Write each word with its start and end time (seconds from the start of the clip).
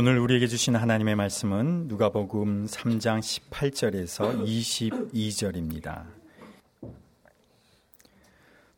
오늘 0.00 0.16
우리에게 0.20 0.46
주신 0.46 0.76
하나님의 0.76 1.16
말씀은 1.16 1.88
누가복음 1.88 2.66
3장 2.66 3.18
18절에서 3.18 4.44
22절입니다. 4.46 6.04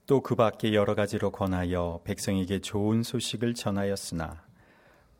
또 0.06 0.22
그 0.22 0.34
밖에 0.34 0.72
여러 0.72 0.94
가지로 0.94 1.30
권하여 1.30 2.00
백성에게 2.04 2.60
좋은 2.60 3.02
소식을 3.02 3.52
전하였으나 3.52 4.42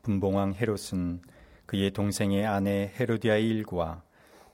분봉왕 0.01 0.55
헤롯은 0.55 1.21
그의 1.67 1.91
동생의 1.91 2.47
아내 2.47 2.91
헤로디아의 2.99 3.47
일과 3.47 4.01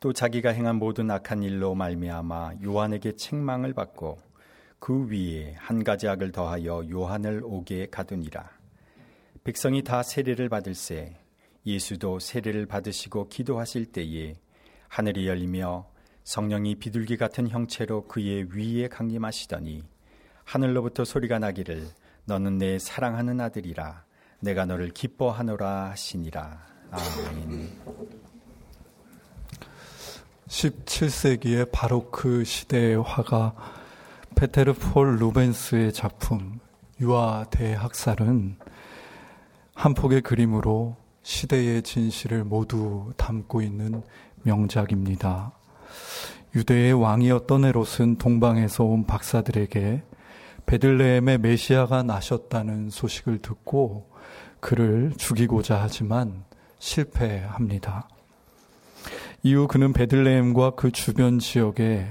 또 0.02 0.12
자기가 0.12 0.50
행한 0.50 0.76
모든 0.76 1.10
악한 1.10 1.44
일로 1.44 1.76
말미암아 1.76 2.56
요한에게 2.62 3.16
책망을 3.16 3.72
받고 3.72 4.18
그 4.80 5.08
위에 5.10 5.56
한 5.58 5.86
가지 5.86 6.10
악을 6.10 6.34
더하여 6.34 6.84
요한을 6.90 7.40
오게 7.46 7.88
가두니라. 7.90 8.50
백성이 9.46 9.82
다 9.82 10.04
세례를 10.04 10.50
받을새 10.50 11.16
예수도 11.68 12.20
세례를 12.20 12.66
받으시고 12.66 13.28
기도하실 13.28 13.88
때에 13.88 14.36
하늘이 14.88 15.28
열리며 15.28 15.86
성령이 16.24 16.76
비둘기 16.76 17.18
같은 17.18 17.50
형체로 17.50 18.08
그의 18.08 18.48
위에 18.54 18.88
강림하시더니 18.88 19.84
하늘로부터 20.46 21.04
소리가 21.04 21.40
나기를 21.40 21.88
너는 22.26 22.58
내 22.58 22.80
사랑하는 22.80 23.42
아들이라 23.42 24.06
내가 24.40 24.66
너를 24.66 24.90
기뻐하노라 24.90 25.90
하시니라. 25.92 26.66
아멘. 26.92 27.70
17세기의 30.48 31.72
바로크 31.72 32.46
시대의 32.46 33.02
화가 33.02 33.56
페테르 34.36 34.74
폴 34.74 35.18
루벤스의 35.18 35.92
작품 35.92 36.60
유아 37.02 37.46
대 37.52 37.74
학살은 37.74 38.58
한 39.74 39.94
폭의 39.94 40.22
그림으로 40.22 40.96
시대의 41.28 41.82
진실을 41.84 42.46
모두 42.46 43.12
담고 43.18 43.62
있는 43.62 44.02
명작입니다. 44.44 45.52
유대의 46.56 46.94
왕이었던 46.94 47.66
헤롯은 47.66 48.18
동방에서 48.18 48.86
온 48.86 49.06
박사들에게 49.06 50.04
베들레헴의 50.66 51.40
메시아가 51.40 52.04
나셨다는 52.04 52.90
소식을 52.90 53.40
듣고 53.40 54.10
그를 54.62 55.12
죽이고자 55.18 55.82
하지만 55.82 56.46
실패합니다. 56.80 58.08
이후 59.44 59.68
그는 59.68 59.92
베들레헴과 59.92 60.76
그 60.76 60.92
주변 60.92 61.40
지역에 61.40 62.08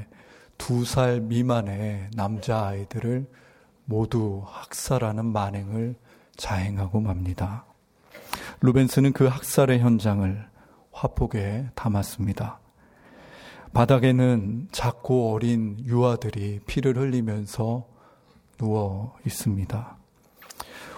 두 0.59 0.85
살 0.85 1.23
미만의 1.23 2.11
남자 2.15 2.67
아이들을 2.67 3.27
모두 3.87 4.43
학살하는 4.47 5.25
만행을 5.25 5.97
자행하고 6.37 7.01
맙니다. 7.01 7.66
루벤스는 8.61 9.13
그 9.13 9.27
학살의 9.27 9.81
현장을 9.81 10.47
화폭에 10.93 11.71
담았습니다. 11.75 12.61
바닥에는 13.73 14.69
작고 14.73 15.33
어린 15.33 15.77
유아들이 15.85 16.61
피를 16.67 16.97
흘리면서 16.97 17.87
누워 18.57 19.15
있습니다. 19.27 19.97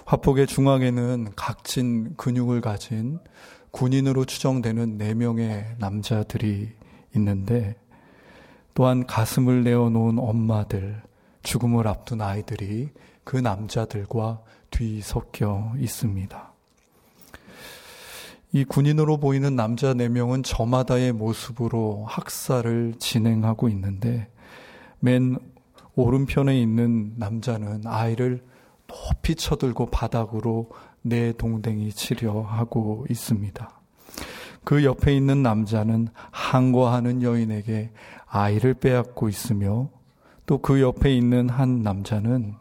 화폭의 0.06 0.46
중앙에는 0.46 1.32
각진 1.36 2.14
근육을 2.16 2.60
가진 2.60 3.18
군인으로 3.72 4.24
추정되는 4.24 4.98
4명의 4.98 5.78
남자들이 5.78 6.70
있는데 7.14 7.76
또한 8.74 9.06
가슴을 9.06 9.64
내어놓은 9.64 10.18
엄마들, 10.18 11.02
죽음을 11.42 11.88
앞둔 11.88 12.20
아이들이 12.20 12.90
그 13.24 13.36
남자들과 13.36 14.40
뒤섞여 14.70 15.72
있습니다. 15.76 16.47
이 18.52 18.64
군인으로 18.64 19.18
보이는 19.18 19.54
남자 19.54 19.92
4명은 19.92 20.42
저마다의 20.44 21.12
모습으로 21.12 22.04
학살을 22.08 22.94
진행하고 22.98 23.68
있는데 23.68 24.28
맨 25.00 25.36
오른편에 25.96 26.58
있는 26.58 27.12
남자는 27.16 27.82
아이를 27.84 28.42
높이 28.86 29.34
쳐들고 29.34 29.90
바닥으로 29.90 30.70
내 31.02 31.32
동댕이 31.32 31.92
치려 31.92 32.40
하고 32.40 33.04
있습니다. 33.10 33.70
그 34.64 34.84
옆에 34.84 35.14
있는 35.14 35.42
남자는 35.42 36.08
항거하는 36.30 37.22
여인에게 37.22 37.90
아이를 38.26 38.74
빼앗고 38.74 39.28
있으며 39.28 39.88
또 40.46 40.58
그 40.58 40.80
옆에 40.80 41.14
있는 41.14 41.50
한 41.50 41.82
남자는 41.82 42.54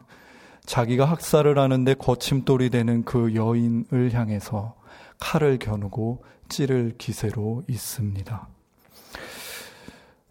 자기가 0.66 1.06
학살을 1.06 1.58
하는데 1.58 1.94
거침돌이 1.94 2.68
되는 2.68 3.02
그 3.04 3.34
여인을 3.34 4.12
향해서 4.12 4.74
칼을 5.18 5.58
겨누고 5.58 6.24
찌를 6.48 6.94
기세로 6.98 7.64
있습니다. 7.68 8.48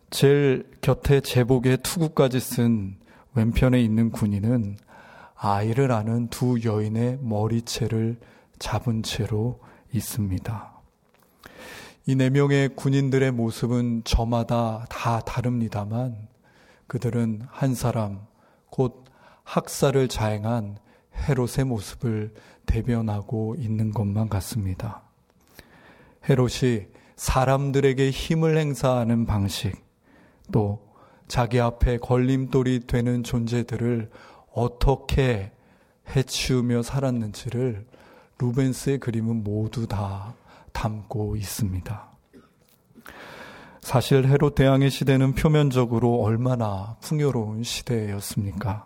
제일 0.09 0.69
곁에 0.81 1.21
제복에 1.21 1.77
투구까지 1.77 2.39
쓴 2.39 2.97
왼편에 3.33 3.81
있는 3.81 4.11
군인은 4.11 4.77
아이를 5.35 5.91
아는 5.91 6.27
두 6.29 6.59
여인의 6.63 7.19
머리채를 7.21 8.17
잡은 8.57 9.03
채로 9.03 9.59
있습니다. 9.93 10.73
이 12.09 12.15
네 12.15 12.29
명의 12.29 12.69
군인들의 12.69 13.31
모습은 13.31 14.03
저마다 14.05 14.85
다 14.89 15.19
다릅니다만 15.19 16.15
그들은 16.87 17.41
한 17.49 17.75
사람, 17.75 18.21
곧 18.69 19.03
학살을 19.43 20.07
자행한 20.07 20.77
헤롯의 21.13 21.65
모습을 21.65 22.33
대변하고 22.67 23.55
있는 23.57 23.91
것만 23.91 24.29
같습니다. 24.29 25.01
헤롯이 26.29 26.85
사람들에게 27.15 28.11
힘을 28.11 28.57
행사하는 28.57 29.25
방식, 29.25 29.73
또 30.51 30.87
자기 31.27 31.59
앞에 31.59 31.97
걸림돌이 31.97 32.81
되는 32.81 33.23
존재들을 33.23 34.11
어떻게 34.53 35.51
해치우며 36.15 36.83
살았는지를 36.83 37.85
루벤스의 38.39 38.99
그림은 38.99 39.43
모두 39.43 39.87
다 39.87 40.35
담고 40.71 41.35
있습니다. 41.35 42.11
사실 43.81 44.27
헤롯 44.27 44.55
대왕의 44.55 44.89
시대는 44.89 45.33
표면적으로 45.33 46.21
얼마나 46.21 46.97
풍요로운 47.01 47.63
시대였습니까? 47.63 48.85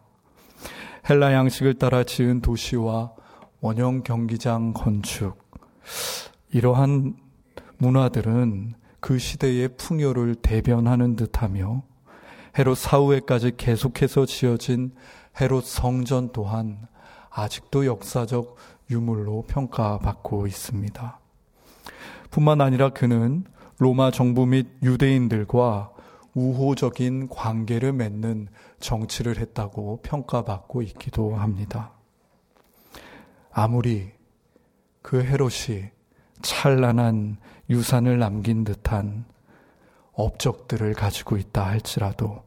헬라 1.10 1.34
양식을 1.34 1.76
따라 1.76 2.04
지은 2.04 2.42
도시와 2.42 3.14
원형 3.62 4.02
경기장 4.02 4.74
건축, 4.74 5.38
이러한 6.52 7.16
문화들은 7.78 8.74
그 9.00 9.20
시대의 9.20 9.78
풍요를 9.78 10.36
대변하는 10.36 11.16
듯하며 11.16 11.84
헤롯 12.58 12.76
사후에까지 12.76 13.54
계속해서 13.58 14.26
지어진 14.26 14.96
헤롯 15.40 15.64
성전 15.64 16.32
또한 16.32 16.88
아직도 17.30 17.86
역사적 17.86 18.56
유물로 18.90 19.44
평가받고 19.48 20.48
있습니다. 20.48 21.20
뿐만 22.32 22.62
아니라 22.62 22.90
그는 22.90 23.44
로마 23.78 24.10
정부 24.10 24.48
및 24.48 24.70
유대인들과 24.82 25.92
우호적인 26.34 27.30
관계를 27.30 27.94
맺는 27.94 28.48
정치를 28.80 29.38
했다고 29.38 30.00
평가받고 30.02 30.82
있기도 30.82 31.36
합니다. 31.36 32.01
아무리 33.52 34.12
그 35.02 35.24
헤롯이 35.24 35.90
찬란한 36.42 37.38
유산을 37.70 38.20
남긴 38.20 38.64
듯한 38.64 39.26
업적들을 40.14 40.94
가지고 40.94 41.38
있다 41.38 41.66
할지라도 41.66 42.44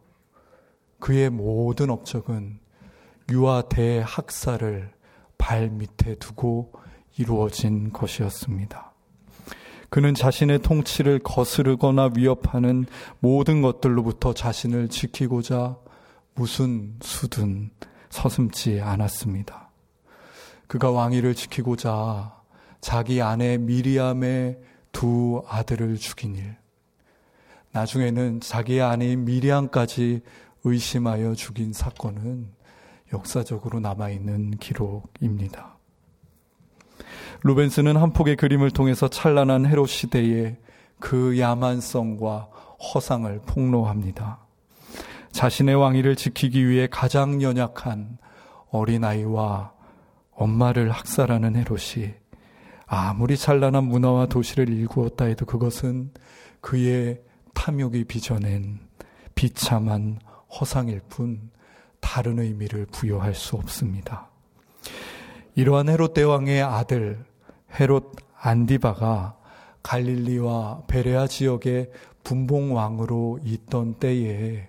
그의 0.99 1.31
모든 1.31 1.91
업적은 1.91 2.59
유아 3.31 3.63
대학살을 3.69 4.93
발 5.39 5.71
밑에 5.71 6.15
두고 6.17 6.73
이루어진 7.19 7.93
것이었습니다. 7.93 8.93
그는 9.91 10.15
자신의 10.15 10.61
통치를 10.61 11.21
거스르거나 11.21 12.11
위협하는 12.17 12.87
모든 13.21 13.63
것들로부터 13.63 14.35
자신을 14.35 14.89
지키고자 14.89 15.77
무슨 16.35 16.97
수든 17.01 17.71
서슴지 18.11 18.81
않았습니다. 18.81 19.64
그가 20.75 20.91
왕위를 20.91 21.37
지키고자 21.37 22.35
자기 22.81 23.23
아내 23.23 23.59
미리암의 23.59 24.59
두 24.91 25.45
아들을 25.47 25.99
죽인 25.99 26.35
일. 26.35 26.57
나중에는 27.71 28.41
자기 28.41 28.81
아내인 28.81 29.25
미리암까지 29.25 30.23
의심하여 30.65 31.37
죽인 31.37 31.73
사건은 31.73 32.49
역사적으로 33.13 33.79
남아있는 33.79 34.57
기록입니다. 34.59 35.77
루벤스는 37.45 37.97
한 37.97 38.13
폭의 38.13 38.35
그림을 38.35 38.73
통해서 38.73 39.07
찬란한 39.07 39.67
헤롯 39.67 39.89
시대의 39.89 40.57
그 40.99 41.39
야만성과 41.39 42.49
허상을 42.95 43.43
폭로합니다. 43.47 44.41
자신의 45.31 45.77
왕위를 45.77 46.17
지키기 46.17 46.69
위해 46.69 46.89
가장 46.91 47.43
연약한 47.43 48.19
어린아이와 48.71 49.74
엄마를 50.35 50.91
학살하는 50.91 51.57
헤롯이 51.57 52.15
아무리 52.87 53.37
찬란한 53.37 53.85
문화와 53.85 54.27
도시를 54.27 54.69
일구었다 54.69 55.25
해도 55.27 55.47
그것은 55.47 56.13
그의 56.61 57.21
탐욕이 57.55 58.05
빚어낸 58.05 58.81
비참한 59.35 60.19
허상일 60.61 61.01
뿐 61.09 61.51
다른 62.01 62.39
의미를 62.39 62.87
부여할 62.87 63.35
수 63.35 63.57
없습니다. 63.57 64.29
이러한 65.55 65.89
헤롯 65.89 66.15
대왕의 66.15 66.63
아들 66.63 67.25
헤롯 67.79 68.17
안디바가 68.41 69.37
갈릴리와 69.83 70.85
베레아 70.87 71.27
지역의 71.27 71.91
분봉 72.25 72.75
왕으로 72.75 73.39
있던 73.45 73.95
때에 73.95 74.69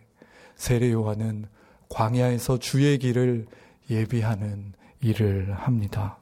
세례 0.56 0.92
요한은 0.92 1.46
광야에서 1.90 2.60
주의 2.60 2.98
길을 2.98 3.48
예비하는 3.90 4.74
일을 5.06 5.54
합니다. 5.54 6.18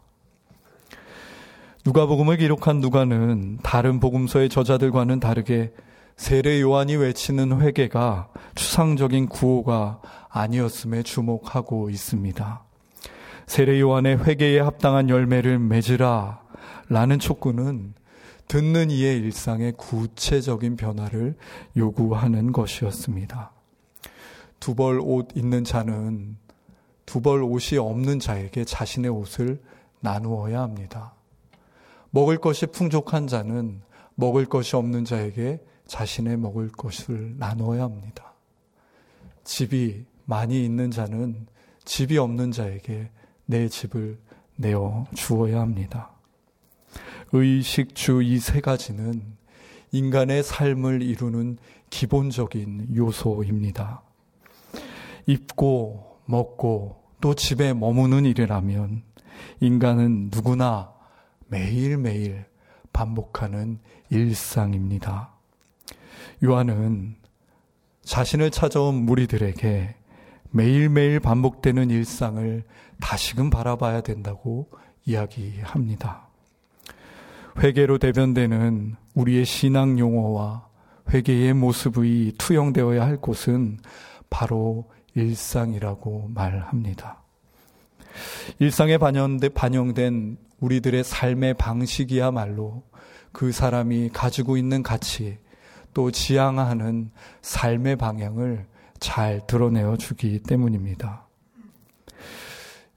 누가복음을 1.86 2.38
기록한 2.38 2.80
누가는 2.80 3.60
다른 3.64 4.00
복음서의 4.00 4.50
저자들과는 4.50 5.20
다르게 5.20 5.74
세례 6.16 6.62
요한이 6.62 6.96
외치는 6.96 7.60
회개가 7.62 8.30
추상적인 8.56 9.28
구호가 9.28 10.00
아니었음에 10.30 11.04
주목하고 11.04 11.90
있습니다. 11.90 12.64
세례 13.48 13.80
요한의 13.80 14.24
회개에 14.24 14.60
합당한 14.60 15.10
열매를 15.10 15.60
맺으라 15.60 16.42
라는 16.90 17.20
촉구는 17.20 17.94
듣는 18.48 18.92
이의 18.92 19.18
일상의 19.18 19.74
구체적인 19.78 20.76
변화를 20.76 21.36
요구하는 21.76 22.52
것이었습니다. 22.52 23.52
두벌 24.60 25.00
옷 25.02 25.30
있는 25.36 25.64
자는 25.64 26.38
두벌 27.14 27.44
옷이 27.44 27.78
없는 27.78 28.18
자에게 28.18 28.66
자신의 28.66 29.12
옷을 29.12 29.62
나누어야 30.00 30.62
합니다. 30.62 31.14
먹을 32.10 32.40
것이 32.40 32.66
풍족한 32.66 33.28
자는 33.28 33.84
먹을 34.16 34.48
것이 34.48 34.76
없는 34.76 35.06
자에게 35.06 35.64
자신의 35.86 36.38
먹을 36.38 36.72
것을 36.72 37.36
나누어야 37.38 37.84
합니다. 37.84 38.34
집이 39.44 40.06
많이 40.26 40.66
있는 40.66 40.90
자는 40.90 41.46
집이 41.86 42.18
없는 42.18 42.52
자에게 42.52 43.12
내 43.46 43.68
집을 43.68 44.18
내어 44.56 45.06
주어야 45.14 45.62
합니다. 45.62 46.10
의식, 47.32 47.94
주 47.94 48.24
이 48.24 48.40
세 48.40 48.60
가지는 48.60 49.22
인간의 49.92 50.42
삶을 50.42 51.04
이루는 51.04 51.60
기본적인 51.92 52.96
요소입니다. 52.96 54.02
입고, 55.28 56.22
먹고, 56.26 57.03
또 57.24 57.34
집에 57.36 57.74
머무는 57.74 58.26
일이라면 58.26 59.02
인간은 59.62 60.30
누구나 60.30 60.92
매일매일 61.48 62.44
반복하는 62.92 63.80
일상입니다. 64.10 65.30
요한은 66.44 67.16
자신을 68.02 68.52
찾아온 68.52 68.96
무리들에게 69.06 69.96
매일매일 70.52 71.22
반복되는 71.22 71.92
일상을 71.92 72.66
다시금 73.00 73.50
바라봐야 73.50 74.02
된다고 74.02 74.70
이야기합니다. 75.06 76.28
회개로 77.60 78.00
대변되는 78.00 78.98
우리의 79.14 79.46
신앙 79.46 79.98
용어와 79.98 80.68
회개의 81.14 81.54
모습이 81.54 82.34
투영되어야 82.38 83.02
할 83.02 83.16
곳은 83.16 83.80
바로 84.30 84.92
일상이라고 85.16 86.30
말합니다. 86.34 87.22
일상에 88.60 88.98
반영된 88.98 90.38
우리들의 90.60 91.04
삶의 91.04 91.56
방식이야말로 91.56 92.84
그 93.32 93.52
사람이 93.52 94.10
가지고 94.14 94.58
있는 94.58 94.84
가치 94.84 95.38
또 95.94 96.12
지향하는 96.12 97.12
삶의 97.42 97.96
방향을 97.98 98.68
잘 99.00 99.46
드러내어 99.48 99.98
주기 99.98 100.40
때문입니다. 100.40 101.28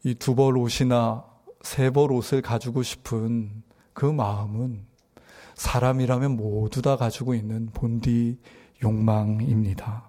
이 0.04 0.14
두 0.14 0.34
벌 0.36 0.56
옷이나 0.56 1.24
세 1.62 1.90
벌 1.90 2.12
옷을 2.12 2.42
가지고 2.42 2.82
싶은 2.82 3.62
그 3.92 4.06
마음은 4.06 4.86
사람이라면 5.54 6.36
모두 6.36 6.80
다 6.82 6.96
가지고 6.96 7.34
있는 7.34 7.66
본디 7.72 8.38
욕망입니다. 8.84 10.05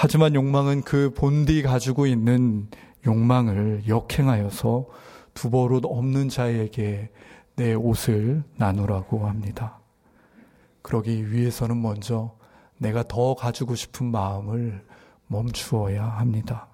하지만 0.00 0.36
욕망은 0.36 0.82
그 0.82 1.12
본디 1.12 1.62
가지고 1.62 2.06
있는 2.06 2.68
욕망을 3.04 3.82
역행하여서 3.88 4.86
두 5.34 5.50
버릇 5.50 5.84
없는 5.84 6.28
자에게 6.28 7.10
내 7.56 7.74
옷을 7.74 8.44
나누라고 8.54 9.26
합니다. 9.26 9.80
그러기 10.82 11.32
위해서는 11.32 11.82
먼저 11.82 12.32
내가 12.76 13.02
더 13.02 13.34
가지고 13.34 13.74
싶은 13.74 14.06
마음을 14.06 14.86
멈추어야 15.26 16.04
합니다. 16.04 16.68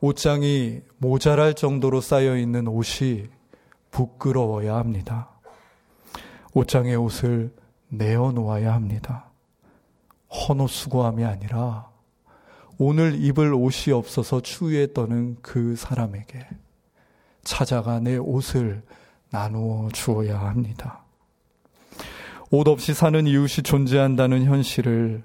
옷장이 0.00 0.82
모자랄 0.98 1.54
정도로 1.54 2.00
쌓여 2.00 2.36
있는 2.36 2.68
옷이 2.68 3.26
부끄러워야 3.90 4.76
합니다. 4.76 5.30
옷장의 6.52 6.94
옷을 6.94 7.52
내어 7.88 8.30
놓아야 8.30 8.72
합니다. 8.72 9.32
헌옷 10.30 10.70
수고함이 10.70 11.24
아니라 11.24 11.92
오늘 12.78 13.22
입을 13.22 13.54
옷이 13.54 13.92
없어서 13.92 14.40
추위에 14.40 14.92
떠는 14.92 15.36
그 15.42 15.76
사람에게 15.76 16.46
찾아가 17.42 18.00
내 18.00 18.16
옷을 18.16 18.82
나누어 19.30 19.88
주어야 19.92 20.40
합니다. 20.40 21.04
옷 22.50 22.68
없이 22.68 22.94
사는 22.94 23.26
이웃이 23.26 23.62
존재한다는 23.64 24.44
현실을 24.44 25.22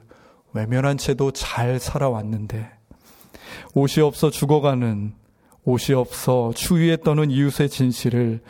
외면한 0.53 0.97
채도 0.97 1.31
잘 1.31 1.79
살아왔는데 1.79 2.69
옷이 3.75 4.03
없어 4.03 4.29
죽어가는 4.29 5.13
옷이 5.63 5.95
없어 5.95 6.51
추위에 6.55 6.97
떠는 6.97 7.29
이웃의 7.31 7.69
진실을 7.69 8.41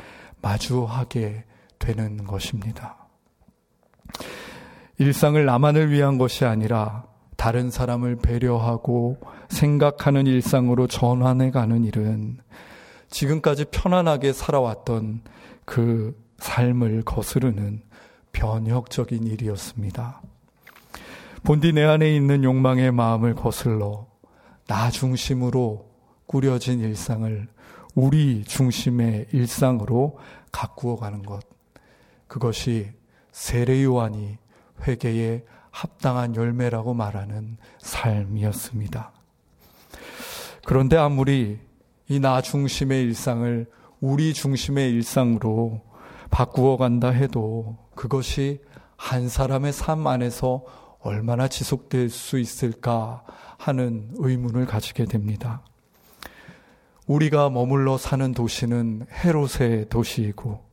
마주하게 0.42 1.44
되는 1.78 2.24
것입니다. 2.24 3.08
일상을 4.98 5.44
나만을 5.46 5.92
위한 5.92 6.18
것이 6.18 6.46
아니라 6.46 7.09
다른 7.40 7.72
사람을 7.72 8.18
배려하고 8.18 9.18
생각하는 9.48 10.28
일상으로 10.28 10.88
전환해 10.88 11.52
가는 11.52 11.86
일은 11.86 12.38
지금까지 13.10 13.64
편안하게 13.72 14.34
살아왔던 14.34 15.22
그 15.64 16.22
삶을 16.40 17.04
거스르는 17.04 17.82
변혁적인 18.34 19.24
일이었습니다. 19.26 20.22
본디 21.44 21.72
내 21.72 21.86
안에 21.86 22.14
있는 22.14 22.44
욕망의 22.44 22.92
마음을 22.92 23.36
거슬러 23.36 24.06
나 24.68 24.92
중심으로 24.92 25.90
꾸려진 26.26 26.82
일상을 26.82 27.48
우리 27.96 28.44
중심의 28.44 29.28
일상으로 29.32 30.20
가꾸어 30.52 30.98
가는 30.98 31.24
것. 31.24 31.40
그것이 32.28 32.92
세례 33.32 33.82
요한이 33.86 34.38
회개에 34.86 35.46
합당한 35.72 36.36
열매라고 36.36 36.94
말하는 36.94 37.58
삶이었습니다. 37.80 39.12
그런데 40.66 40.98
아무리 40.98 41.60
이 42.12 42.20
나 42.20 42.42
중심의 42.42 43.04
일상을 43.04 43.68
우리 44.02 44.34
중심의 44.34 44.90
일상으로 44.92 45.82
바꾸어 46.32 46.76
간다 46.76 47.10
해도 47.10 47.78
그것이 47.94 48.62
한 48.98 49.30
사람의 49.30 49.74
삶 49.74 50.08
안에서 50.08 50.64
얼마나 51.02 51.48
지속될 51.48 52.10
수 52.10 52.40
있을까 52.40 53.24
하는 53.58 54.10
의문을 54.16 54.66
가지게 54.66 55.06
됩니다. 55.06 55.62
우리가 57.06 57.50
머물러 57.52 57.98
사는 57.98 58.34
도시는 58.34 59.06
헤롯의 59.12 59.90
도시이고 59.90 60.64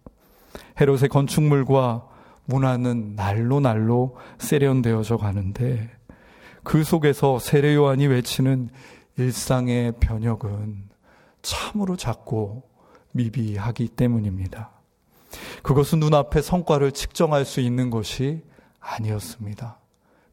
헤롯의 0.81 1.09
건축물과 1.11 2.09
문화는 2.47 3.17
날로 3.17 3.61
날로 3.61 4.17
세련되어져 4.39 5.17
가는데 5.17 5.91
그 6.63 6.83
속에서 6.83 7.39
세례 7.39 7.75
요한이 7.75 8.07
외치는 8.07 8.71
일상의 9.19 9.93
변혁은 10.01 10.89
참으로 11.43 11.97
작고 11.97 12.65
미비하기 13.13 13.89
때문입니다. 13.89 14.71
그것은 15.63 16.01
눈앞에 16.01 16.43
성과를 16.43 16.93
측정할 16.93 17.45
수 17.45 17.61
있는 17.61 17.91
것이 17.91 18.43
아니었습니다. 18.81 19.79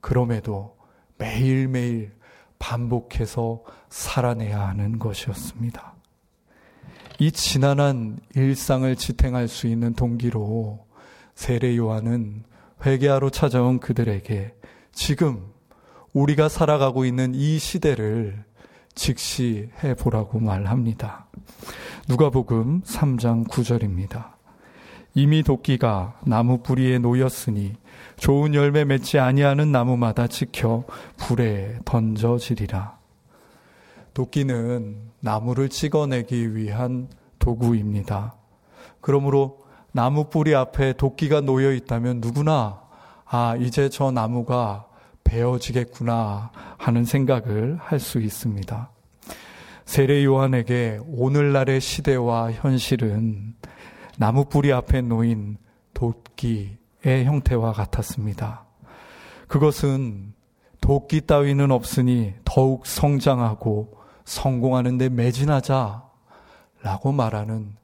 그럼에도 0.01 0.75
매일매일 1.17 2.12
반복해서 2.60 3.63
살아내야 3.89 4.67
하는 4.67 5.00
것이었습니다. 5.00 5.93
이 7.20 7.32
지난한 7.32 8.20
일상을 8.36 8.96
지탱할 8.96 9.48
수 9.48 9.67
있는 9.67 9.93
동기로 9.93 10.86
세례 11.35 11.75
요한은 11.77 12.43
회개하러 12.85 13.29
찾아온 13.29 13.79
그들에게 13.79 14.53
지금 14.91 15.45
우리가 16.13 16.49
살아가고 16.49 17.05
있는 17.05 17.33
이 17.33 17.57
시대를 17.57 18.43
직시해 18.95 19.95
보라고 19.97 20.39
말합니다. 20.39 21.27
누가복음 22.07 22.81
3장 22.81 23.47
9절입니다. 23.47 24.33
이미 25.15 25.43
도끼가 25.43 26.19
나무 26.25 26.61
뿌리에 26.61 26.99
놓였으니 26.99 27.73
좋은 28.17 28.53
열매 28.53 28.83
맺지 28.83 29.19
아니하는 29.19 29.71
나무마다 29.71 30.27
지켜 30.27 30.83
불에 31.17 31.79
던져지리라. 31.85 32.97
도끼는 34.13 35.11
나무를 35.19 35.69
찍어내기 35.69 36.55
위한 36.55 37.07
도구입니다. 37.39 38.35
그러므로 39.01 39.62
나무 39.93 40.25
뿌리 40.25 40.55
앞에 40.55 40.93
도끼가 40.93 41.41
놓여 41.41 41.71
있다면 41.71 42.19
누구나 42.19 42.81
아, 43.25 43.55
이제 43.59 43.89
저 43.89 44.12
나무가 44.12 44.88
베어지겠구나 45.23 46.51
하는 46.77 47.05
생각을 47.05 47.77
할 47.79 48.00
수 48.00 48.19
있습니다. 48.19 48.89
세례 49.85 50.23
요한에게 50.25 51.00
오늘날의 51.07 51.79
시대와 51.79 52.51
현실은 52.53 53.53
나무 54.17 54.45
뿌리 54.45 54.73
앞에 54.73 55.01
놓인 55.01 55.57
도끼의 55.93 57.25
형태와 57.25 57.73
같았습니다. 57.73 58.65
그것은 59.47 60.33
도끼 60.81 61.21
따위는 61.21 61.69
없으니 61.71 62.33
더욱 62.43 62.88
성장하고 62.88 63.93
성공하는 64.25 64.97
데 64.97 65.09
매진하자 65.09 66.03
라고 66.81 67.12
말하는 67.12 67.75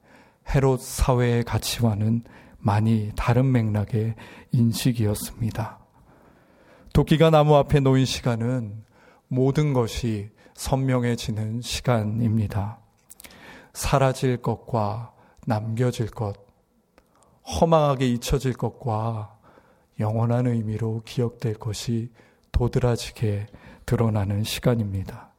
헤롯 0.53 0.81
사회의 0.81 1.43
가치와는 1.43 2.23
많이 2.57 3.11
다른 3.15 3.51
맥락의 3.51 4.15
인식이었습니다. 4.51 5.79
도끼가 6.93 7.29
나무 7.29 7.55
앞에 7.55 7.79
놓인 7.79 8.05
시간은 8.05 8.83
모든 9.27 9.73
것이 9.73 10.31
선명해지는 10.55 11.61
시간입니다. 11.61 12.79
사라질 13.73 14.37
것과 14.37 15.13
남겨질 15.45 16.07
것, 16.07 16.35
허망하게 17.45 18.07
잊혀질 18.07 18.53
것과 18.53 19.37
영원한 19.99 20.47
의미로 20.47 21.01
기억될 21.05 21.53
것이 21.55 22.11
도드라지게 22.51 23.45
드러나는 23.85 24.43
시간입니다. 24.43 25.29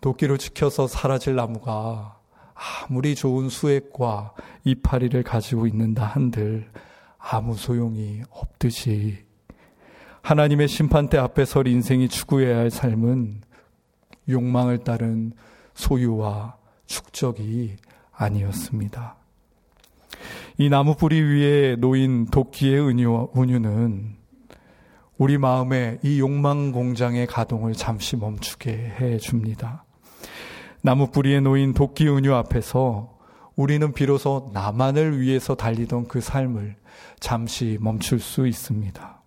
도끼로 0.00 0.36
지켜서 0.36 0.86
사라질 0.86 1.34
나무가 1.34 2.19
아무리 2.60 3.14
좋은 3.14 3.48
수액과 3.48 4.34
이파리를 4.64 5.22
가지고 5.22 5.66
있는다 5.66 6.04
한들 6.04 6.70
아무 7.18 7.54
소용이 7.54 8.22
없듯이 8.30 9.24
하나님의 10.22 10.68
심판대 10.68 11.16
앞에 11.16 11.46
설 11.46 11.66
인생이 11.66 12.08
추구해야 12.08 12.58
할 12.58 12.70
삶은 12.70 13.40
욕망을 14.28 14.84
따른 14.84 15.32
소유와 15.74 16.56
축적이 16.86 17.76
아니었습니다. 18.12 19.16
이 20.58 20.68
나무 20.68 20.94
뿌리 20.94 21.20
위에 21.22 21.76
놓인 21.76 22.26
도끼의 22.26 22.80
은유, 22.86 23.30
은유는 23.34 24.16
우리 25.16 25.38
마음에 25.38 25.98
이 26.02 26.20
욕망 26.20 26.72
공장의 26.72 27.26
가동을 27.26 27.72
잠시 27.72 28.16
멈추게 28.16 28.72
해 28.72 29.18
줍니다. 29.18 29.84
나무 30.82 31.10
뿌리에 31.10 31.40
놓인 31.40 31.74
도끼 31.74 32.08
은유 32.08 32.34
앞에서 32.34 33.18
우리는 33.54 33.92
비로소 33.92 34.50
나만을 34.54 35.20
위해서 35.20 35.54
달리던 35.54 36.08
그 36.08 36.22
삶을 36.22 36.76
잠시 37.18 37.76
멈출 37.80 38.18
수 38.18 38.46
있습니다. 38.46 39.22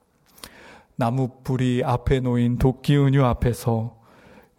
나무 0.95 1.29
뿌리 1.43 1.83
앞에 1.83 2.21
놓인 2.21 2.57
도끼 2.57 2.97
은유 2.97 3.23
앞에서 3.23 3.95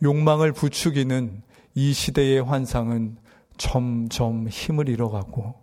욕망을 0.05 0.53
부추기는 0.53 1.43
이 1.75 1.93
시대의 1.93 2.41
환상은 2.43 3.17
점점 3.57 4.47
힘을 4.47 4.89
잃어가고 4.89 5.55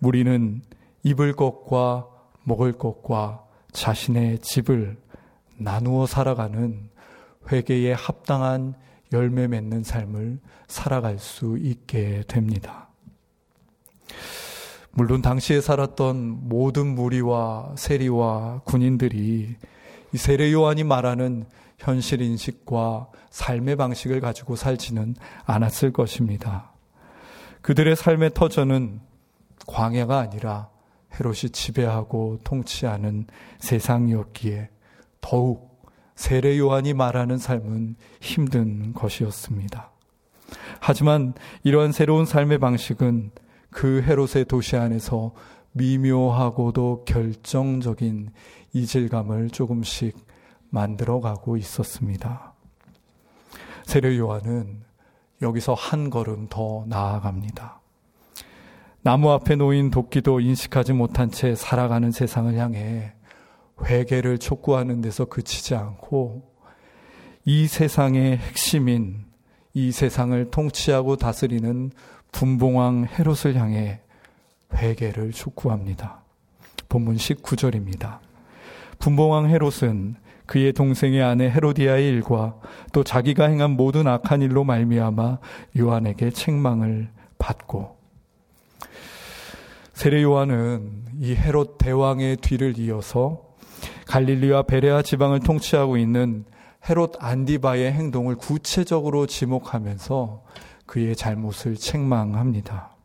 우리는 0.00 0.62
입을 1.02 1.32
것과 1.32 2.06
먹을 2.44 2.72
것과 2.72 3.44
자신의 3.72 4.38
집을 4.38 4.96
나누어 5.56 6.06
살아가는 6.06 6.90
회개에 7.50 7.92
합당한 7.92 8.74
열매 9.12 9.46
맺는 9.46 9.82
삶을 9.82 10.38
살아갈 10.66 11.18
수 11.18 11.56
있게 11.58 12.24
됩니다. 12.28 12.88
물론 14.90 15.22
당시에 15.22 15.60
살았던 15.60 16.48
모든 16.48 16.94
무리와 16.94 17.74
세리와 17.76 18.62
군인들이 18.64 19.56
이 20.12 20.16
세례 20.16 20.52
요한이 20.52 20.84
말하는 20.84 21.46
현실 21.78 22.20
인식과 22.20 23.08
삶의 23.30 23.76
방식을 23.76 24.20
가지고 24.20 24.56
살지는 24.56 25.14
않았을 25.44 25.92
것입니다. 25.92 26.72
그들의 27.62 27.94
삶의 27.94 28.32
터전은 28.34 29.00
광야가 29.66 30.18
아니라 30.18 30.70
헤롯이 31.14 31.50
지배하고 31.52 32.38
통치하는 32.42 33.26
세상이었기에 33.58 34.70
더욱 35.20 35.67
세례 36.18 36.58
요한이 36.58 36.94
말하는 36.94 37.38
삶은 37.38 37.94
힘든 38.20 38.92
것이었습니다. 38.92 39.92
하지만 40.80 41.32
이러한 41.62 41.92
새로운 41.92 42.24
삶의 42.26 42.58
방식은 42.58 43.30
그 43.70 44.02
헤롯의 44.02 44.46
도시 44.48 44.76
안에서 44.76 45.32
미묘하고도 45.74 47.04
결정적인 47.06 48.30
이질감을 48.72 49.50
조금씩 49.50 50.16
만들어가고 50.70 51.56
있었습니다. 51.56 52.52
세례 53.84 54.18
요한은 54.18 54.82
여기서 55.40 55.74
한 55.74 56.10
걸음 56.10 56.48
더 56.50 56.84
나아갑니다. 56.88 57.80
나무 59.02 59.30
앞에 59.30 59.54
놓인 59.54 59.92
도끼도 59.92 60.40
인식하지 60.40 60.94
못한 60.94 61.30
채 61.30 61.54
살아가는 61.54 62.10
세상을 62.10 62.52
향해 62.56 63.12
회개를 63.84 64.38
촉구하는 64.38 65.00
데서 65.00 65.26
그치지 65.26 65.74
않고 65.74 66.42
이 67.44 67.66
세상의 67.66 68.36
핵심인 68.36 69.24
이 69.74 69.92
세상을 69.92 70.50
통치하고 70.50 71.16
다스리는 71.16 71.90
분봉왕 72.32 73.06
헤롯을 73.06 73.56
향해 73.56 74.00
회개를 74.74 75.32
촉구합니다. 75.32 76.22
본문 76.88 77.16
19절입니다. 77.16 78.18
분봉왕 78.98 79.48
헤롯은 79.48 80.16
그의 80.46 80.72
동생의 80.72 81.22
아내 81.22 81.50
헤로디아의 81.50 82.08
일과 82.08 82.58
또 82.92 83.04
자기가 83.04 83.48
행한 83.48 83.72
모든 83.72 84.06
악한 84.06 84.42
일로 84.42 84.64
말미암아 84.64 85.38
요한에게 85.78 86.30
책망을 86.30 87.10
받고 87.38 87.98
세례 89.92 90.22
요한은 90.22 91.04
이 91.20 91.34
헤롯 91.34 91.76
대왕의 91.78 92.36
뒤를 92.36 92.78
이어서 92.78 93.47
갈릴리와 94.08 94.62
베레아 94.62 95.02
지방을 95.02 95.40
통치하고 95.40 95.98
있는 95.98 96.44
헤롯 96.88 97.16
안디바의 97.20 97.92
행동을 97.92 98.36
구체적으로 98.36 99.26
지목하면서 99.26 100.42
그의 100.86 101.14
잘못을 101.14 101.76
책망합니다. 101.76 102.96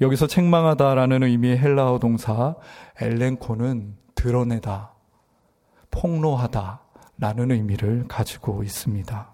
여기서 0.00 0.26
책망하다라는 0.26 1.22
의미의 1.22 1.58
헬라어 1.58 1.98
동사 1.98 2.56
엘렌코는 3.00 3.94
드러내다, 4.14 4.92
폭로하다 5.90 6.80
라는 7.18 7.50
의미를 7.50 8.06
가지고 8.08 8.62
있습니다. 8.62 9.32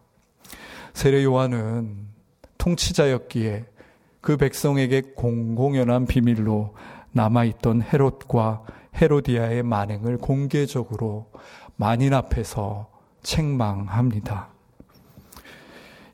세례 0.95 1.23
요한은 1.23 2.09
통치자였기에 2.59 3.67
그 4.21 4.37
백성에게 4.37 5.03
공공연한 5.15 6.07
비밀로 6.07 6.75
남아있던 7.13 7.83
헤롯과 7.83 8.65
헤로디아의 9.01 9.63
만행을 9.63 10.19
공개적으로 10.19 11.31
만인 11.77 12.15
앞에서 12.15 12.89
책망합니다. 13.23 14.49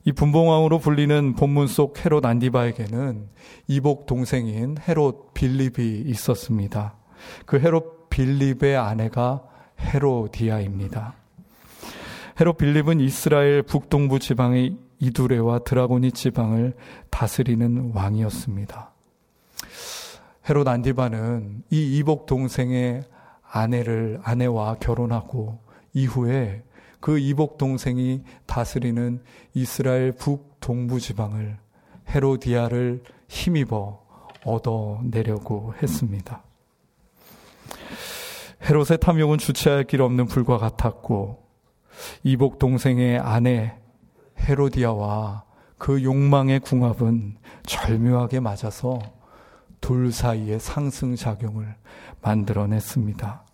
이 0.06 0.12
분봉왕으로 0.12 0.80
불리는 0.80 1.34
본문 1.34 1.66
속 1.66 2.04
헤롯 2.04 2.26
안디바에게는 2.26 3.28
이복 3.68 4.06
동생인 4.06 4.76
헤롯 4.86 5.32
빌립이 5.32 6.02
있었습니다. 6.06 6.94
그 7.46 7.58
헤롯 7.58 8.10
빌립의 8.10 8.76
아내가 8.76 9.42
헤로디아입니다. 9.80 11.14
헤롯 12.38 12.58
빌립은 12.58 13.00
이스라엘 13.00 13.62
북동부 13.62 14.18
지방의 14.18 14.76
이두레와 14.98 15.60
드라고니 15.60 16.12
지방을 16.12 16.74
다스리는 17.10 17.92
왕이었습니다. 17.94 18.93
헤롯 20.46 20.68
안디바는 20.68 21.62
이 21.70 21.96
이복 21.96 22.26
동생의 22.26 23.04
아내를 23.50 24.20
아내와 24.22 24.74
결혼하고 24.74 25.58
이후에 25.94 26.62
그 27.00 27.18
이복 27.18 27.56
동생이 27.56 28.22
다스리는 28.44 29.22
이스라엘 29.54 30.12
북 30.12 30.60
동부 30.60 31.00
지방을 31.00 31.56
헤로디아를 32.08 33.02
힘입어 33.28 34.02
얻어내려고 34.44 35.72
했습니다. 35.82 36.42
헤롯의 38.68 38.98
탐욕은 39.00 39.38
주체할 39.38 39.84
길 39.84 40.02
없는 40.02 40.26
불과 40.26 40.58
같았고 40.58 41.42
이복 42.22 42.58
동생의 42.58 43.18
아내 43.18 43.78
헤로디아와 44.40 45.44
그 45.78 46.02
욕망의 46.02 46.60
궁합은 46.60 47.36
절묘하게 47.64 48.40
맞아서 48.40 48.98
둘 49.84 50.12
사이의 50.12 50.60
상승작용을 50.60 51.74
만들어냈습니다. 52.22 53.44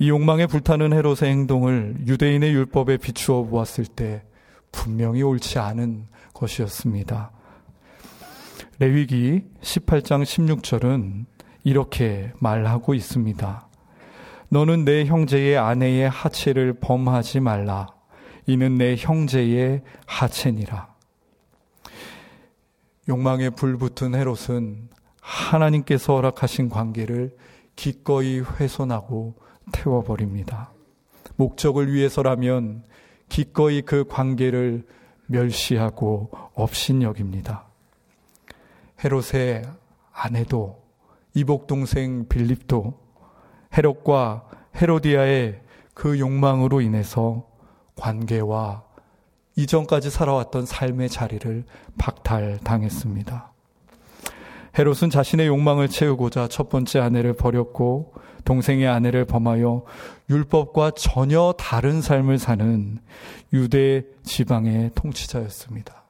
이 0.00 0.10
욕망에 0.10 0.46
불타는 0.46 0.92
헤롯의 0.92 1.30
행동을 1.30 1.96
유대인의 2.06 2.52
율법에 2.52 2.98
비추어 2.98 3.44
보았을 3.44 3.86
때 3.86 4.22
분명히 4.70 5.22
옳지 5.22 5.60
않은 5.60 6.08
것이었습니다. 6.34 7.30
레위기 8.80 9.44
18장 9.62 10.24
16절은 10.24 11.24
이렇게 11.64 12.30
말하고 12.38 12.92
있습니다. 12.92 13.66
너는 14.50 14.84
내 14.84 15.06
형제의 15.06 15.56
아내의 15.56 16.10
하체를 16.10 16.74
범하지 16.80 17.40
말라. 17.40 17.86
이는 18.46 18.76
내 18.76 18.94
형제의 18.94 19.80
하체니라. 20.04 20.94
욕망에 23.08 23.48
불붙은 23.48 24.14
헤롯은 24.14 24.97
하나님께서 25.28 26.14
허락하신 26.14 26.70
관계를 26.70 27.36
기꺼이 27.76 28.40
훼손하고 28.40 29.34
태워버립니다. 29.72 30.72
목적을 31.36 31.92
위해서라면 31.92 32.82
기꺼이 33.28 33.82
그 33.82 34.04
관계를 34.08 34.86
멸시하고 35.26 36.30
업신여깁니다. 36.54 37.66
헤롯의 39.04 39.64
아내도 40.12 40.82
이복 41.34 41.66
동생 41.66 42.26
빌립도 42.26 42.98
헤롯과 43.76 44.48
헤로디아의 44.76 45.60
그 45.92 46.18
욕망으로 46.18 46.80
인해서 46.80 47.46
관계와 47.96 48.82
이전까지 49.56 50.08
살아왔던 50.08 50.64
삶의 50.64 51.10
자리를 51.10 51.64
박탈당했습니다. 51.98 53.47
헤롯은 54.78 55.10
자신의 55.10 55.48
욕망을 55.48 55.88
채우고자 55.88 56.46
첫 56.46 56.68
번째 56.68 57.00
아내를 57.00 57.32
버렸고 57.32 58.12
동생의 58.44 58.86
아내를 58.86 59.24
범하여 59.24 59.84
율법과 60.30 60.92
전혀 60.92 61.52
다른 61.58 62.00
삶을 62.00 62.38
사는 62.38 62.98
유대 63.52 64.04
지방의 64.22 64.92
통치자였습니다. 64.94 66.04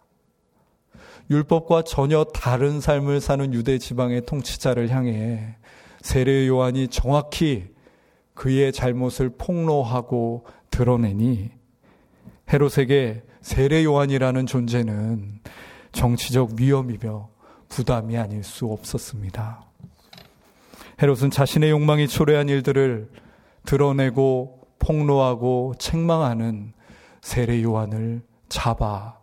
율법과 1.31 1.83
전혀 1.83 2.25
다른 2.25 2.81
삶을 2.81 3.23
사는 3.23 3.55
유대 3.55 3.79
지방의 3.79 4.27
통치자를 4.27 4.91
향해 4.91 5.57
세례 6.03 6.47
요한이 6.47 6.89
정확히 6.89 7.65
그의 8.35 8.73
잘못을 8.73 9.31
폭로하고 9.31 10.45
드러내니 10.71 11.51
헤롯에게 12.53 13.23
세례 13.41 13.83
요한이라는 13.85 14.45
존재는 14.45 15.41
정치적 15.93 16.53
위험이며 16.59 17.38
부담이 17.69 18.17
아닐 18.17 18.43
수 18.43 18.67
없었습니다. 18.67 19.63
헤롯은 21.01 21.31
자신의 21.31 21.71
욕망이 21.71 22.09
초래한 22.09 22.49
일들을 22.49 23.11
드러내고 23.65 24.61
폭로하고 24.79 25.75
책망하는 25.79 26.73
세례 27.21 27.63
요한을 27.63 28.23
잡아 28.49 29.19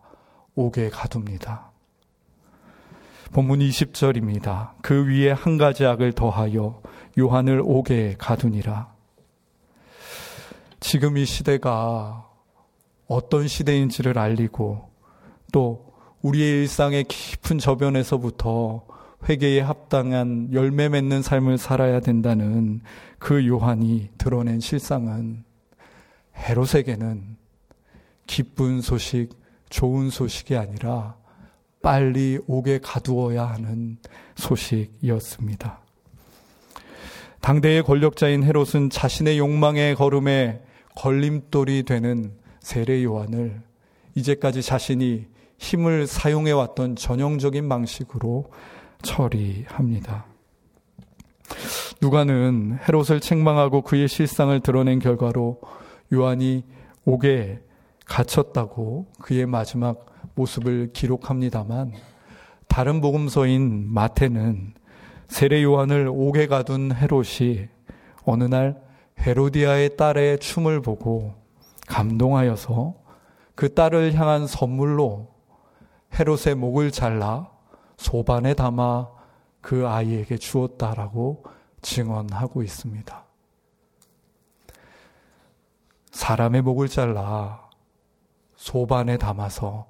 옥에 0.54 0.88
가둡니다. 0.90 1.72
본문 3.32 3.58
20절입니다. 3.58 4.70
그 4.82 5.06
위에 5.06 5.32
한 5.32 5.58
가지 5.58 5.84
악을 5.84 6.12
더하여 6.12 6.80
요한을 7.18 7.60
옥에 7.64 8.14
가두니라. 8.18 8.94
지금 10.80 11.16
이 11.16 11.24
시대가 11.24 12.28
어떤 13.08 13.48
시대인지를 13.48 14.18
알리고 14.18 14.90
또 15.52 15.85
우리의 16.26 16.62
일상의 16.62 17.04
깊은 17.04 17.58
저변에서부터 17.58 18.84
회개에 19.28 19.60
합당한 19.60 20.48
열매 20.52 20.88
맺는 20.88 21.22
삶을 21.22 21.56
살아야 21.56 22.00
된다는 22.00 22.80
그 23.20 23.46
요한이 23.46 24.10
드러낸 24.18 24.58
실상은 24.58 25.44
헤롯에게는 26.36 27.36
기쁜 28.26 28.80
소식, 28.80 29.28
좋은 29.70 30.10
소식이 30.10 30.56
아니라 30.56 31.16
빨리 31.80 32.40
옥에 32.48 32.80
가두어야 32.82 33.44
하는 33.44 33.98
소식이었습니다. 34.34 35.80
당대의 37.40 37.84
권력자인 37.84 38.42
헤롯은 38.42 38.90
자신의 38.90 39.38
욕망의 39.38 39.94
걸음에 39.94 40.60
걸림돌이 40.96 41.84
되는 41.84 42.32
세례 42.58 43.04
요한을 43.04 43.62
이제까지 44.16 44.62
자신이 44.62 45.35
힘을 45.58 46.06
사용해 46.06 46.52
왔던 46.52 46.96
전형적인 46.96 47.68
방식으로 47.68 48.50
처리합니다. 49.02 50.26
누가는 52.00 52.78
헤롯을 52.86 53.20
책망하고 53.20 53.82
그의 53.82 54.08
실상을 54.08 54.58
드러낸 54.60 54.98
결과로 54.98 55.60
요한이 56.12 56.64
옥에 57.04 57.60
갇혔다고 58.04 59.06
그의 59.20 59.46
마지막 59.46 60.06
모습을 60.34 60.90
기록합니다만 60.92 61.92
다른 62.68 63.00
복음서인 63.00 63.92
마태는 63.92 64.74
세례 65.28 65.62
요한을 65.62 66.08
옥에 66.12 66.46
가둔 66.46 66.92
헤롯이 66.94 67.68
어느 68.24 68.44
날 68.44 68.80
헤로디아의 69.20 69.96
딸의 69.96 70.38
춤을 70.40 70.82
보고 70.82 71.34
감동하여서 71.86 72.94
그 73.54 73.72
딸을 73.72 74.14
향한 74.14 74.46
선물로 74.46 75.35
헤롯의 76.14 76.54
목을 76.56 76.90
잘라 76.90 77.50
소반에 77.96 78.54
담아 78.54 79.10
그 79.60 79.88
아이에게 79.88 80.36
주었다라고 80.36 81.44
증언하고 81.82 82.62
있습니다. 82.62 83.24
사람의 86.10 86.62
목을 86.62 86.88
잘라 86.88 87.68
소반에 88.56 89.18
담아서 89.18 89.86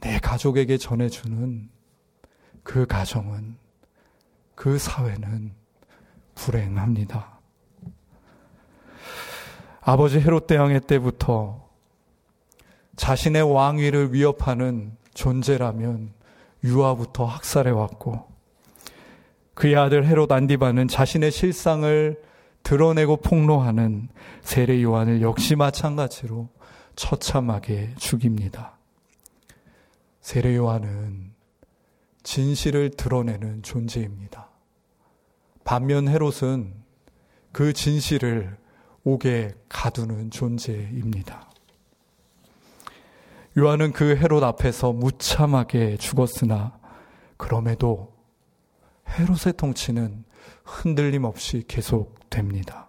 내 0.00 0.18
가족에게 0.18 0.78
전해주는 0.78 1.70
그 2.62 2.86
가정은, 2.86 3.56
그 4.54 4.78
사회는 4.78 5.54
불행합니다. 6.34 7.40
아버지 9.80 10.20
헤롯 10.20 10.46
대왕의 10.46 10.82
때부터 10.82 11.68
자신의 12.96 13.42
왕위를 13.42 14.12
위협하는 14.12 14.96
존재라면 15.20 16.14
유아부터 16.64 17.26
학살해 17.26 17.70
왔고 17.70 18.26
그의 19.52 19.76
아들 19.76 20.06
헤롯 20.06 20.32
안디바는 20.32 20.88
자신의 20.88 21.30
실상을 21.30 22.18
드러내고 22.62 23.18
폭로하는 23.18 24.08
세례 24.40 24.82
요한을 24.82 25.20
역시 25.20 25.56
마찬가지로 25.56 26.48
처참하게 26.96 27.94
죽입니다. 27.98 28.78
세례 30.22 30.56
요한은 30.56 31.32
진실을 32.22 32.92
드러내는 32.92 33.62
존재입니다. 33.62 34.48
반면 35.64 36.08
헤롯은 36.08 36.72
그 37.52 37.74
진실을 37.74 38.56
옥에 39.04 39.52
가두는 39.68 40.30
존재입니다. 40.30 41.49
요한은 43.60 43.92
그 43.92 44.16
헤롯 44.16 44.42
앞에서 44.42 44.90
무참하게 44.92 45.98
죽었으나 45.98 46.78
그럼에도 47.36 48.14
헤롯의 49.06 49.52
통치는 49.58 50.24
흔들림 50.64 51.24
없이 51.24 51.64
계속됩니다. 51.68 52.88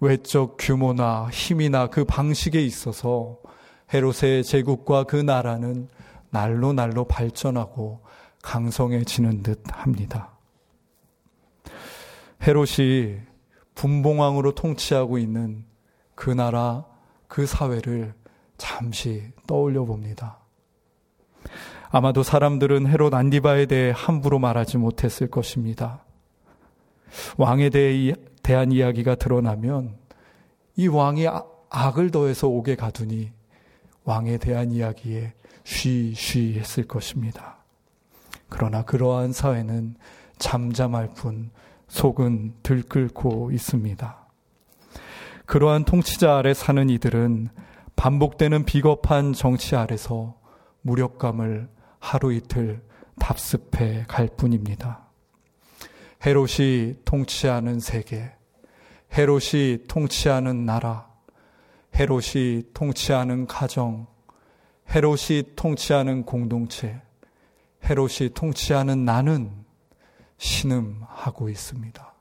외적 0.00 0.56
규모나 0.58 1.28
힘이나 1.30 1.86
그 1.86 2.04
방식에 2.04 2.60
있어서 2.60 3.38
헤롯의 3.94 4.42
제국과 4.42 5.04
그 5.04 5.14
나라는 5.14 5.88
날로 6.30 6.72
날로 6.72 7.04
발전하고 7.04 8.00
강성해지는 8.42 9.44
듯 9.44 9.62
합니다. 9.70 10.36
헤롯이 12.44 13.20
분봉왕으로 13.76 14.56
통치하고 14.56 15.18
있는 15.18 15.64
그 16.16 16.30
나라, 16.30 16.84
그 17.28 17.46
사회를 17.46 18.14
잠시 18.62 19.32
떠올려 19.48 19.84
봅니다. 19.84 20.38
아마도 21.90 22.22
사람들은 22.22 22.86
헤롯 22.86 23.12
안디바에 23.12 23.66
대해 23.66 23.92
함부로 23.94 24.38
말하지 24.38 24.78
못했을 24.78 25.28
것입니다. 25.28 26.04
왕에 27.36 27.70
대해 27.70 28.14
대한 28.44 28.70
이야기가 28.70 29.16
드러나면 29.16 29.96
이 30.76 30.86
왕이 30.86 31.26
아, 31.26 31.42
악을 31.70 32.12
더해서 32.12 32.46
옥에 32.46 32.76
가두니 32.76 33.32
왕에 34.04 34.38
대한 34.38 34.70
이야기에 34.70 35.32
쉬쉬 35.64 36.54
했을 36.56 36.84
것입니다. 36.84 37.56
그러나 38.48 38.84
그러한 38.84 39.32
사회는 39.32 39.96
잠잠할 40.38 41.14
뿐 41.14 41.50
속은 41.88 42.54
들끓고 42.62 43.50
있습니다. 43.50 44.26
그러한 45.46 45.84
통치자 45.84 46.36
아래 46.36 46.54
사는 46.54 46.88
이들은 46.88 47.48
반복되는 47.96 48.64
비겁한 48.64 49.32
정치 49.32 49.76
아래서 49.76 50.36
무력감을 50.82 51.68
하루 51.98 52.32
이틀 52.32 52.82
답습해 53.18 54.04
갈 54.08 54.28
뿐입니다. 54.28 55.06
헤롯이 56.24 56.96
통치하는 57.04 57.80
세계, 57.80 58.32
헤롯이 59.16 59.86
통치하는 59.88 60.64
나라, 60.64 61.08
헤롯이 61.94 62.72
통치하는 62.74 63.46
가정, 63.46 64.06
헤롯이 64.90 65.54
통치하는 65.56 66.24
공동체, 66.24 67.00
헤롯이 67.84 68.30
통치하는 68.34 69.04
나는 69.04 69.52
신음하고 70.38 71.48
있습니다. 71.48 72.14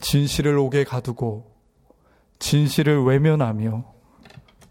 진실을 0.00 0.58
옥에 0.58 0.84
가두고 0.84 1.54
진실을 2.38 3.04
외면하며 3.04 3.93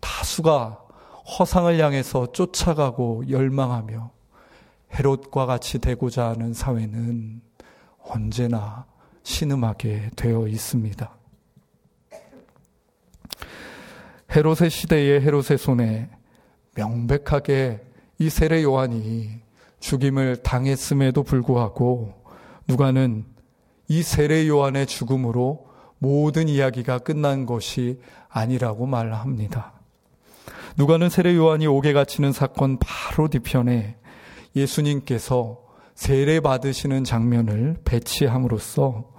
다수가 0.04 0.86
허상을 1.40 1.80
향해서 1.80 2.34
쫓아가고 2.34 3.30
열망하며 3.30 4.12
헤롯과 4.94 5.46
같이 5.46 5.80
되고자 5.80 6.28
하는 6.28 6.54
사회는 6.54 7.42
언제나 8.10 8.86
신음하게 9.24 10.12
되어 10.18 10.50
있습니다. 10.50 11.10
헤롯의 14.36 14.70
시대의 14.70 15.22
헤롯의 15.22 15.58
손에 15.58 16.10
명백하게 16.76 17.82
이 18.20 18.30
세례 18.30 18.62
요한이 18.62 19.40
죽임을 19.80 20.44
당했음에도 20.44 21.24
불구하고 21.24 22.14
누가는 22.68 23.26
이 23.88 24.04
세례 24.04 24.48
요한의 24.50 24.86
죽음으로 24.88 25.68
모든 26.00 26.50
이야기가 26.50 27.00
끝난 27.00 27.46
것이 27.46 28.02
아니라고 28.28 28.86
말합니다. 28.86 29.83
누가는 30.76 31.10
세례 31.10 31.36
요한이 31.36 31.68
옥에 31.68 31.94
갇히는 31.94 32.32
사건 32.32 32.78
바로 32.80 33.28
뒤편에 33.28 33.96
예수님께서 34.56 35.62
세례 35.94 36.40
받으시는 36.40 37.04
장면을 37.04 37.78
배치함으로써 37.86 39.12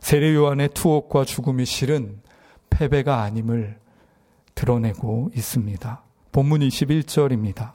세례 0.00 0.34
요한의 0.34 0.70
투옥과 0.74 1.24
죽음이 1.24 1.64
실은 1.64 2.20
패배가 2.70 3.22
아님을 3.22 3.78
드러내고 4.54 5.30
있습니다. 5.34 6.02
본문 6.32 6.60
21절입니다. 6.60 7.72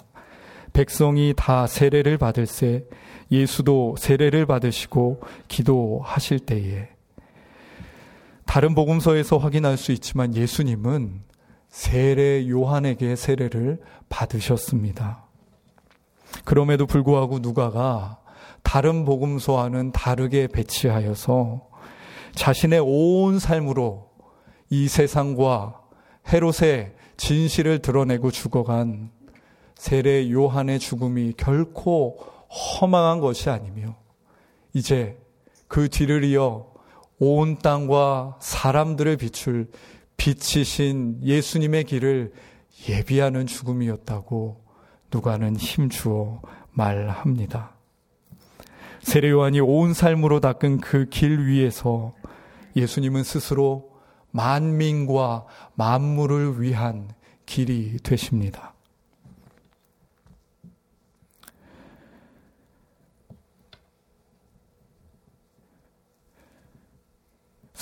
백성이 0.74 1.34
다 1.36 1.68
세례를 1.68 2.18
받을새 2.18 2.86
예수도 3.32 3.96
세례를 3.98 4.46
받으시고 4.46 5.22
기도하실 5.48 6.40
때에 6.40 6.90
다른 8.46 8.76
복음서에서 8.76 9.38
확인할 9.38 9.78
수 9.78 9.92
있지만 9.92 10.36
예수님은 10.36 11.22
세례 11.74 12.48
요한에게 12.48 13.16
세례를 13.16 13.82
받으셨습니다. 14.08 15.24
그럼에도 16.46 16.86
불구하고 16.86 17.40
누가가 17.40 18.20
다른 18.62 19.06
복음서와는 19.06 19.92
다르게 19.92 20.46
배치하여서 20.46 21.68
자신의 22.36 22.80
온 22.80 23.40
삶으로 23.40 24.12
이 24.70 24.88
세상과 24.88 25.82
헤롯의 26.32 26.94
진실을 27.18 27.80
드러내고 27.80 28.30
죽어간 28.30 29.10
세례 29.74 30.30
요한의 30.32 30.78
죽음이 30.78 31.34
결코 31.38 32.20
허망한 32.20 33.20
것이 33.20 33.50
아니며 33.50 33.96
이제 34.74 35.18
그 35.68 35.90
뒤를 35.90 36.24
이어 36.24 36.68
온 37.18 37.58
땅과 37.58 38.38
사람들을 38.42 39.18
비출 39.18 39.72
빛이신 40.24 41.20
예수님의 41.22 41.84
길을 41.84 42.32
예비하는 42.88 43.46
죽음이었다고 43.46 44.64
누가는 45.14 45.58
힘주어 45.58 46.42
말합니다. 46.72 47.76
세례 49.02 49.30
요한이 49.32 49.60
온 49.60 49.94
삶으로 49.94 50.40
닦은 50.40 50.80
그 50.80 51.10
길 51.10 51.46
위에서 51.46 52.14
예수님은 52.78 53.24
스스로 53.24 53.92
만민과 54.32 55.46
만물을 55.76 56.62
위한 56.62 57.10
길이 57.46 57.98
되십니다. 57.98 58.73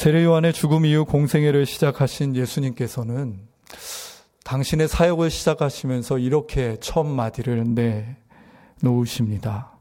세례 0.02 0.24
요한의 0.24 0.54
죽음 0.54 0.88
이후 0.88 1.06
공생애를 1.06 1.68
시작하신 1.68 2.36
예수님께서는 2.36 3.40
당신의 4.44 4.88
사역을 4.88 5.30
시작하시면서 5.30 6.18
이렇게 6.18 6.76
첫 6.80 7.04
마디를 7.04 7.76
내 7.76 8.18
놓으십니다. 8.82 9.74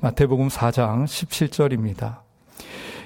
마태복음 0.00 0.48
4장 0.48 1.04
17절입니다. 1.04 2.22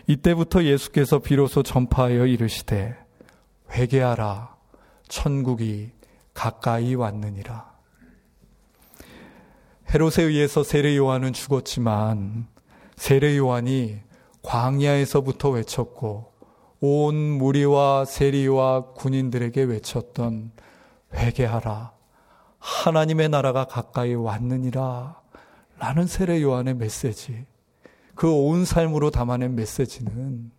이때부터 0.07 0.65
예수께서 0.65 1.19
비로소 1.19 1.63
전파하여 1.63 2.25
이르시되 2.25 2.97
회개하라 3.73 4.57
천국이 5.07 5.91
가까이 6.33 6.95
왔느니라. 6.95 7.71
헤롯에 9.93 10.23
의해서 10.23 10.63
세례 10.63 10.97
요한은 10.97 11.35
죽었지만 11.35 12.47
세례 12.97 13.37
요한이 13.37 13.99
광야에서부터 14.41 15.51
외쳤고 15.51 16.38
온 16.81 17.15
무리와 17.17 18.05
세리와 18.05 18.93
군인들에게 18.93 19.63
외쳤던 19.63 20.53
회개하라. 21.15 21.93
하나님의 22.59 23.29
나라가 23.29 23.65
가까이 23.65 24.15
왔느니라. 24.15 25.21
라는 25.79 26.07
세례 26.07 26.43
요한의 26.43 26.75
메시지. 26.75 27.47
그 28.15 28.29
온 28.29 28.65
삶으로 28.65 29.11
담아낸 29.11 29.55
메시지는 29.55 30.51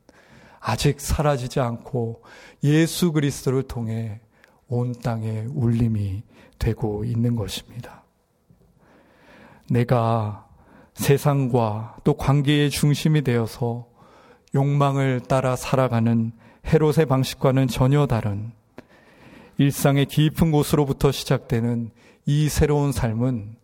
아직 0.59 0.99
사라지지 1.01 1.59
않고 1.59 2.23
예수 2.63 3.11
그리스도를 3.11 3.63
통해 3.63 4.21
온 4.67 4.93
땅에 4.93 5.45
울림이 5.49 6.23
되고 6.57 7.03
있는 7.03 7.35
것입니다. 7.35 8.03
내가 9.69 10.47
세상과 10.93 11.97
또 12.03 12.15
관계의 12.15 12.69
중심이 12.69 13.21
되어서 13.23 13.87
욕망을 14.55 15.21
따라 15.21 15.55
살아가는 15.55 16.31
헤롯의 16.65 17.05
방식과는 17.07 17.67
전혀 17.67 18.07
다른 18.07 18.51
일상의 19.57 20.05
깊은 20.05 20.51
곳으로부터 20.51 21.11
시작되는 21.11 21.91
이 22.25 22.49
새로운 22.49 22.91
삶은 22.91 23.55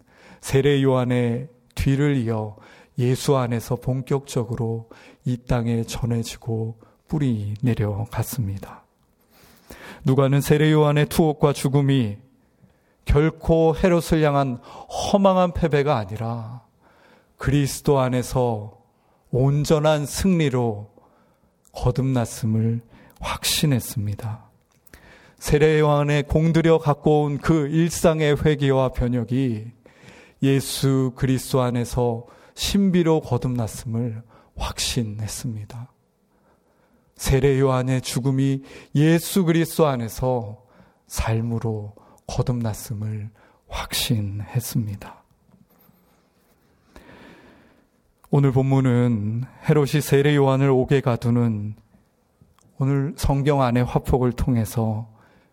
세례 0.41 0.84
요한의 0.84 1.48
뒤를 1.74 2.17
이어 2.17 2.56
예수 2.98 3.38
안에서 3.38 3.76
본격적으로 3.76 4.89
이 5.26 5.38
땅에 5.38 5.84
전해지고 5.84 6.78
뿌리 7.08 7.54
내려갔습니다. 7.62 8.84
누가는 10.04 10.39
세례 10.41 10.71
요한의 10.71 11.08
투옥과 11.08 11.54
죽음이 11.54 12.17
결코 13.06 13.76
헤롯을 13.76 14.24
향한 14.24 14.58
허망한 14.58 15.54
패배가 15.54 15.98
아니라 15.98 16.62
그리스도 17.38 18.00
안에서 18.00 18.78
온전한 19.36 20.06
승리로 20.06 20.89
거듭났음을 21.74 22.80
확신했습니다. 23.19 24.50
세례 25.38 25.80
요한의 25.82 26.24
공들여 26.24 26.78
갖고 26.78 27.24
온 27.24 27.38
그 27.39 27.67
일상의 27.67 28.38
회개와 28.41 28.89
변혁이 28.89 29.65
예수 30.41 31.12
그리스도 31.17 31.62
안에서 31.62 32.26
신비로 32.54 33.19
거듭났음을 33.21 34.24
확신했습니다. 34.56 35.91
세례 37.15 37.60
요한의 37.60 38.02
죽음이 38.04 38.62
예수 38.95 39.43
그리스도 39.43 39.86
안에서 39.86 40.63
삶으로 41.08 41.93
거듭났음을 42.28 43.30
확신했습니다. 43.67 45.24
오늘 48.31 48.51
본문은 48.51 49.43
헤롯이 49.69 50.01
세례 50.01 50.35
요한을 50.35 50.69
옥에 50.71 50.99
가두는 50.99 51.75
오늘 52.79 53.13
성경 53.17 53.61
안의 53.61 53.85
화폭을 53.85 54.31
통해서 54.31 55.07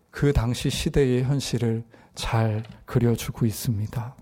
그 0.09 0.33
당시 0.33 0.71
시대의 0.71 1.23
현실을 1.23 1.83
잘 2.15 2.63
그려주고 2.85 3.45
있습니다. 3.45 4.15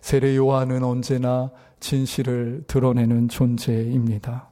세례 0.00 0.36
요한은 0.36 0.82
언제나 0.82 1.50
진실을 1.78 2.64
드러내는 2.66 3.28
존재입니다. 3.28 4.48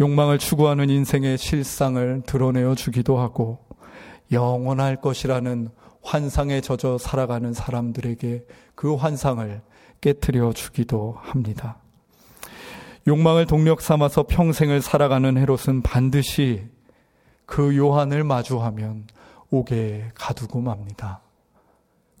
욕망을 0.00 0.38
추구하는 0.38 0.88
인생의 0.88 1.36
실상을 1.36 2.22
드러내어 2.24 2.76
주기도 2.76 3.18
하고 3.18 3.58
영원할 4.32 5.02
것이라는 5.02 5.68
환상에 6.02 6.62
젖어 6.62 6.96
살아가는 6.96 7.52
사람들에게 7.52 8.46
그 8.74 8.94
환상을 8.94 9.60
깨뜨려 10.00 10.52
주기도 10.52 11.16
합니다. 11.20 11.78
욕망을 13.06 13.46
동력 13.46 13.80
삼아서 13.80 14.24
평생을 14.24 14.82
살아가는 14.82 15.36
헤롯은 15.36 15.82
반드시 15.82 16.66
그 17.46 17.76
요한을 17.76 18.24
마주하면 18.24 19.06
옥에 19.50 20.10
가두고 20.14 20.60
맙니다. 20.60 21.22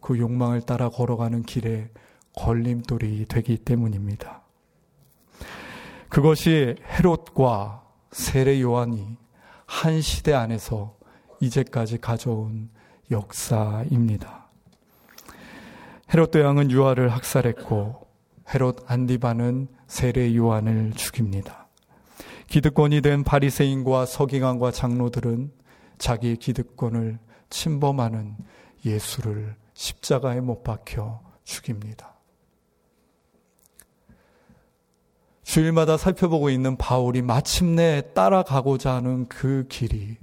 그 0.00 0.18
욕망을 0.18 0.62
따라 0.62 0.88
걸어가는 0.88 1.42
길에 1.42 1.90
걸림돌이 2.36 3.26
되기 3.26 3.58
때문입니다. 3.58 4.42
그것이 6.08 6.76
헤롯과 6.86 7.84
세례 8.12 8.60
요한이 8.62 9.16
한 9.66 10.00
시대 10.00 10.32
안에서 10.32 10.96
이제까지 11.40 11.98
가져온 11.98 12.70
역사입니다. 13.10 14.47
헤롯 16.10 16.30
대왕은 16.30 16.70
유아를 16.70 17.10
학살했고 17.10 18.06
헤롯 18.54 18.90
안디바는 18.90 19.68
세례 19.86 20.34
요한을 20.34 20.92
죽입니다. 20.94 21.68
기득권이 22.46 23.02
된 23.02 23.24
바리새인과 23.24 24.06
서기관과 24.06 24.70
장로들은 24.70 25.52
자기의 25.98 26.36
기득권을 26.36 27.18
침범하는 27.50 28.36
예수를 28.86 29.54
십자가에 29.74 30.40
못 30.40 30.62
박혀 30.62 31.20
죽입니다. 31.44 32.14
주일마다 35.42 35.98
살펴보고 35.98 36.48
있는 36.48 36.76
바울이 36.76 37.20
마침내 37.20 38.02
따라가고자 38.14 38.94
하는 38.94 39.28
그 39.28 39.66
길이 39.68 40.16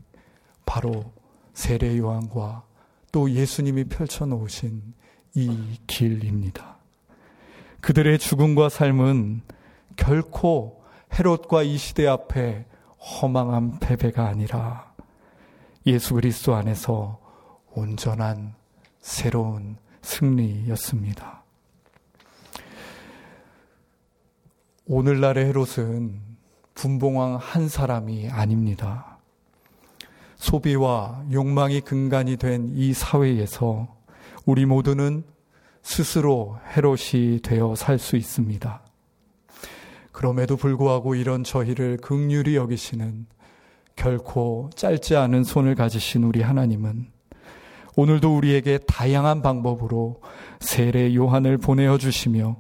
바로 0.65 1.11
세례 1.53 1.95
요한과 1.97 2.63
또 3.11 3.29
예수님이 3.29 3.83
펼쳐 3.85 4.25
놓으신 4.25 4.95
이 5.35 5.77
길입니다. 5.85 6.77
그들의 7.81 8.17
죽음과 8.19 8.69
삶은 8.69 9.41
결코 9.95 10.83
헤롯과 11.13 11.63
이 11.63 11.77
시대 11.77 12.07
앞에 12.07 12.65
허망한 12.99 13.79
패배가 13.79 14.25
아니라 14.27 14.93
예수 15.85 16.15
그리스도 16.15 16.55
안에서 16.55 17.19
온전한 17.73 18.55
새로운 19.01 19.77
승리였습니다. 20.01 21.43
오늘날의 24.87 25.45
헤롯은 25.45 26.21
분봉왕 26.75 27.37
한 27.41 27.67
사람이 27.67 28.29
아닙니다. 28.29 29.17
소비와 30.37 31.25
욕망이 31.31 31.81
근간이 31.81 32.37
된 32.37 32.71
이 32.73 32.93
사회에서 32.93 33.95
우리 34.45 34.65
모두는 34.65 35.23
스스로 35.81 36.57
헤롯이 36.75 37.41
되어 37.41 37.75
살 37.75 37.99
수 37.99 38.15
있습니다. 38.15 38.81
그럼에도 40.11 40.55
불구하고 40.55 41.15
이런 41.15 41.43
저희를 41.43 41.97
극률이 41.97 42.55
여기시는 42.55 43.27
결코 43.95 44.69
짧지 44.75 45.15
않은 45.15 45.43
손을 45.43 45.75
가지신 45.75 46.23
우리 46.23 46.41
하나님은 46.41 47.07
오늘도 47.95 48.35
우리에게 48.35 48.79
다양한 48.87 49.41
방법으로 49.41 50.21
세례 50.59 51.13
요한을 51.15 51.57
보내어 51.57 51.97
주시며 51.97 52.57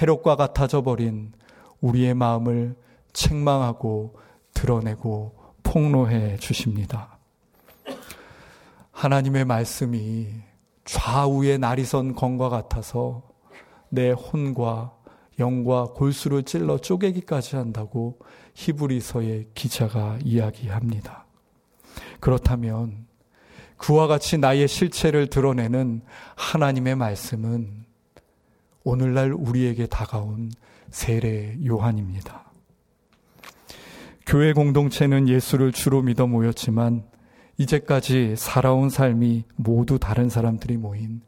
헤롯과 0.00 0.36
같아져 0.36 0.82
버린 0.82 1.32
우리의 1.80 2.14
마음을 2.14 2.74
책망하고 3.12 4.18
드러내고 4.54 5.34
폭로해 5.62 6.36
주십니다. 6.36 7.18
하나님의 8.90 9.44
말씀이 9.44 10.28
좌우의 10.86 11.58
날이 11.58 11.84
선 11.84 12.14
검과 12.14 12.48
같아서 12.48 13.22
내 13.90 14.10
혼과 14.10 14.94
영과 15.38 15.84
골수를 15.84 16.44
찔러 16.44 16.78
쪼개기까지 16.78 17.56
한다고 17.56 18.18
히브리서의 18.54 19.48
기자가 19.54 20.18
이야기합니다. 20.24 21.26
그렇다면 22.20 23.06
그와 23.76 24.06
같이 24.06 24.38
나의 24.38 24.68
실체를 24.68 25.26
드러내는 25.26 26.00
하나님의 26.36 26.96
말씀은 26.96 27.84
오늘날 28.84 29.32
우리에게 29.32 29.86
다가온 29.86 30.50
세례 30.90 31.58
요한입니다. 31.66 32.44
교회 34.24 34.52
공동체는 34.52 35.28
예수를 35.28 35.72
주로 35.72 36.00
믿어 36.02 36.26
모였지만 36.26 37.04
이제까지 37.58 38.34
살아온 38.36 38.90
삶이 38.90 39.44
모두 39.56 39.98
다른 39.98 40.28
사람들이 40.28 40.76
모인 40.76 41.22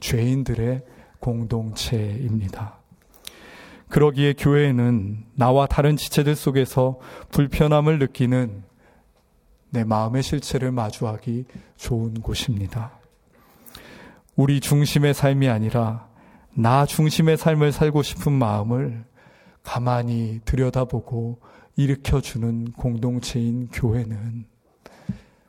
죄인들의 0.00 0.82
공동체입니다. 1.20 2.78
그러기에 3.88 4.34
교회는 4.34 5.24
나와 5.34 5.66
다른 5.66 5.96
지체들 5.96 6.36
속에서 6.36 6.98
불편함을 7.30 7.98
느끼는 7.98 8.62
내 9.70 9.84
마음의 9.84 10.22
실체를 10.22 10.72
마주하기 10.72 11.44
좋은 11.76 12.14
곳입니다. 12.20 12.92
우리 14.36 14.60
중심의 14.60 15.14
삶이 15.14 15.48
아니라 15.48 16.08
나 16.54 16.86
중심의 16.86 17.36
삶을 17.36 17.72
살고 17.72 18.02
싶은 18.02 18.32
마음을 18.32 19.04
가만히 19.62 20.40
들여다보고 20.44 21.40
일으켜주는 21.76 22.72
공동체인 22.72 23.68
교회는 23.68 24.46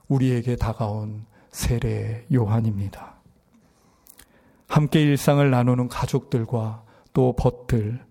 우리에게 0.09 0.55
다가온 0.55 1.25
세례 1.51 2.25
요한입니다. 2.33 3.15
함께 4.67 5.01
일상을 5.01 5.49
나누는 5.49 5.87
가족들과 5.87 6.83
또 7.13 7.33
벗들, 7.35 8.03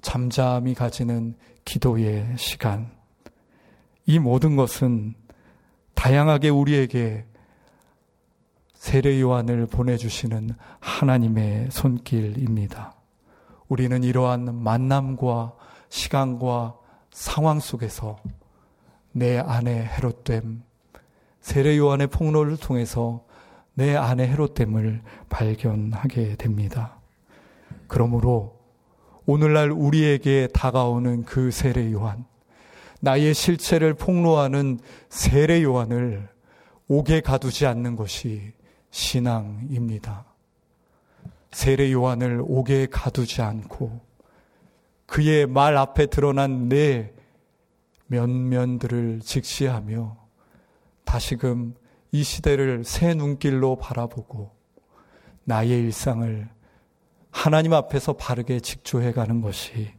잠잠히 0.00 0.74
가지는 0.74 1.34
기도의 1.64 2.34
시간. 2.36 2.90
이 4.06 4.18
모든 4.18 4.56
것은 4.56 5.14
다양하게 5.94 6.50
우리에게 6.50 7.24
세례 8.74 9.20
요한을 9.20 9.66
보내주시는 9.66 10.50
하나님의 10.80 11.68
손길입니다. 11.70 12.94
우리는 13.68 14.02
이러한 14.02 14.62
만남과 14.62 15.54
시간과 15.88 16.76
상황 17.12 17.60
속에서 17.60 18.18
내 19.12 19.38
안에 19.38 19.84
해롯됨, 19.84 20.62
세례 21.42 21.76
요한의 21.76 22.06
폭로를 22.06 22.56
통해서 22.56 23.24
내 23.74 23.96
안에 23.96 24.26
해롯됨을 24.28 25.02
발견하게 25.28 26.36
됩니다. 26.36 27.00
그러므로 27.88 28.60
오늘날 29.26 29.70
우리에게 29.70 30.48
다가오는 30.54 31.24
그 31.24 31.50
세례 31.50 31.92
요한, 31.92 32.24
나의 33.00 33.34
실체를 33.34 33.94
폭로하는 33.94 34.78
세례 35.08 35.62
요한을 35.62 36.28
옥에 36.88 37.20
가두지 37.20 37.66
않는 37.66 37.96
것이 37.96 38.52
신앙입니다. 38.90 40.24
세례 41.50 41.90
요한을 41.92 42.42
옥에 42.46 42.86
가두지 42.86 43.42
않고 43.42 44.00
그의 45.06 45.46
말 45.46 45.76
앞에 45.76 46.06
드러난 46.06 46.68
내 46.68 47.12
면면들을 48.06 49.20
직시하며 49.20 50.21
다시금 51.04 51.74
이 52.10 52.22
시대를 52.22 52.84
새 52.84 53.14
눈길로 53.14 53.76
바라보고 53.76 54.50
나의 55.44 55.70
일상을 55.70 56.48
하나님 57.30 57.72
앞에서 57.72 58.12
바르게 58.12 58.60
직조해 58.60 59.12
가는 59.12 59.40
것이 59.40 59.90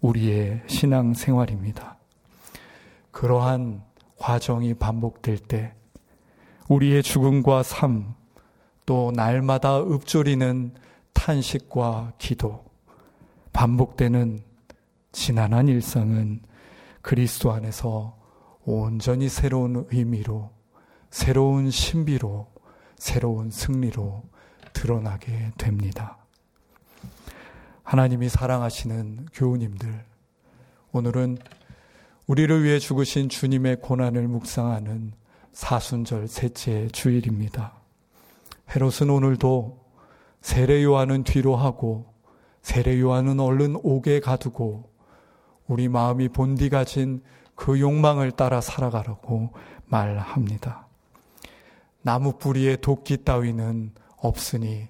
우리의 0.00 0.62
신앙 0.66 1.14
생활입니다. 1.14 1.96
그러한 3.10 3.82
과정이 4.18 4.74
반복될 4.74 5.38
때 5.38 5.74
우리의 6.68 7.02
죽음과 7.02 7.62
삶, 7.62 8.14
또 8.86 9.12
날마다 9.14 9.80
읊조리는 9.80 10.74
탄식과 11.12 12.14
기도, 12.18 12.64
반복되는 13.52 14.42
지난한 15.12 15.68
일상은 15.68 16.40
그리스도 17.00 17.52
안에서 17.52 18.16
온전히 18.66 19.28
새로운 19.28 19.86
의미로, 19.90 20.50
새로운 21.10 21.70
신비로, 21.70 22.48
새로운 22.96 23.50
승리로 23.50 24.22
드러나게 24.72 25.50
됩니다. 25.58 26.16
하나님이 27.82 28.28
사랑하시는 28.28 29.26
교우님들, 29.32 30.04
오늘은 30.92 31.38
우리를 32.26 32.64
위해 32.64 32.78
죽으신 32.78 33.28
주님의 33.28 33.80
고난을 33.80 34.28
묵상하는 34.28 35.12
사순절 35.52 36.28
셋째 36.28 36.88
주일입니다. 36.88 37.74
헤롯은 38.74 39.10
오늘도 39.10 39.84
세례 40.40 40.82
요한은 40.82 41.24
뒤로 41.24 41.54
하고 41.54 42.14
세례 42.62 42.98
요한은 42.98 43.40
얼른 43.40 43.76
옥에 43.82 44.20
가두고 44.20 44.90
우리 45.66 45.88
마음이 45.88 46.30
본디 46.30 46.70
가진 46.70 47.22
그 47.54 47.80
욕망을 47.80 48.32
따라 48.32 48.60
살아가라고 48.60 49.50
말합니다. 49.86 50.86
나무 52.02 52.32
뿌리에 52.38 52.76
도끼 52.76 53.24
따위는 53.24 53.92
없으니 54.16 54.88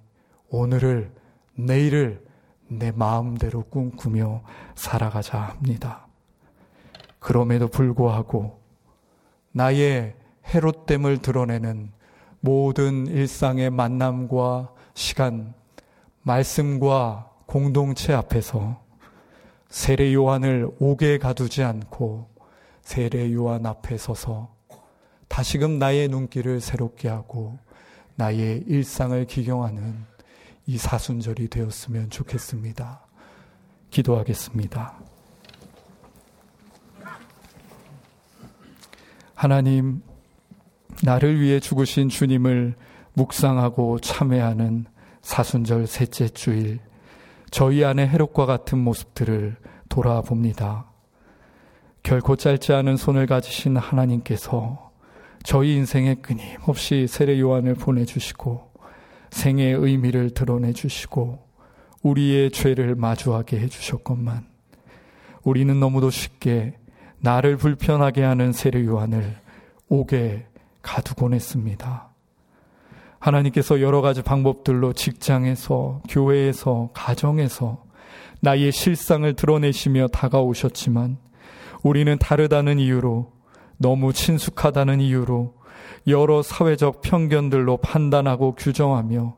오늘을 0.49 1.13
내일을 1.55 2.25
내 2.69 2.91
마음대로 2.91 3.63
꿈꾸며 3.65 4.43
살아가자 4.75 5.39
합니다. 5.39 6.07
그럼에도 7.19 7.69
불구하고 7.69 8.61
나의 9.53 10.15
해롯됨을 10.53 11.19
드러내는 11.19 11.93
모든 12.41 13.07
일상의 13.07 13.71
만남과 13.71 14.73
시간, 14.95 15.55
말씀과 16.23 17.31
공동체 17.47 18.13
앞에서 18.13 18.83
세례 19.69 20.13
요한을 20.13 20.69
오게 20.79 21.19
가두지 21.19 21.63
않고 21.63 22.34
세례 22.85 23.33
요한 23.33 23.65
앞에 23.67 23.97
서서 23.97 24.55
다시금 25.27 25.79
나의 25.79 26.09
눈길을 26.09 26.61
새롭게 26.61 27.09
하고 27.09 27.59
나의 28.15 28.63
일상을 28.67 29.25
기경하는 29.25 30.05
이 30.67 30.79
사순절이 30.79 31.49
되었으면 31.49 32.11
좋겠습니다. 32.11 33.01
기도하겠습니다. 33.91 34.99
하나님, 39.35 40.03
나를 41.03 41.41
위해 41.41 41.61
죽으신 41.61 42.09
주님을 42.09 42.77
묵상하고 43.15 43.99
참회하는 44.01 44.87
사순절 45.23 45.87
셋째 45.87 46.29
주일, 46.29 46.81
저희 47.51 47.85
안의 47.85 48.09
해롭과 48.09 48.47
같은 48.47 48.79
모습들을 48.79 49.57
돌아봅니다. 49.89 50.94
결코 52.05 52.37
짧지 52.37 52.75
않은 52.75 52.99
손을 52.99 53.27
가지신 53.27 53.79
하나님께서 53.79 54.93
저희 55.43 55.75
인생에 55.75 56.17
끊임없이 56.17 57.07
세례 57.09 57.41
요한을 57.41 57.75
보내주시고 57.75 58.73
생의 59.31 59.73
의미를 59.73 60.29
드러내 60.31 60.75
주시고 60.75 61.43
우리의 62.03 62.51
죄를 62.51 62.95
마주하게 62.95 63.59
해주셨건만 63.59 64.47
우리는 65.45 65.81
너무도 65.81 66.11
쉽게 66.11 66.75
나를 67.21 67.57
불편하게 67.57 68.23
하는 68.23 68.53
세례 68.53 68.85
요한을 68.85 69.37
옥에 69.89 70.47
가두곤 70.83 71.33
했습니다. 71.33 72.11
하나님께서 73.19 73.81
여러 73.81 74.03
가지 74.03 74.21
방법들로 74.21 74.93
직장에서, 74.93 76.03
교회에서, 76.11 76.91
가정에서 76.93 77.83
나의 78.41 78.73
실상을 78.73 79.33
드러내시며 79.33 80.09
다가오셨지만 80.09 81.24
우리는 81.85 82.17
다르다는 82.19 82.79
이유로 82.79 83.31
너무 83.77 84.15
친숙하다는 84.15 85.01
이유로 85.01 85.55
여러 86.07 86.43
사회적 86.43 87.03
편견들로 87.03 87.77
판단하고 87.77 88.55
규정하며 88.55 89.37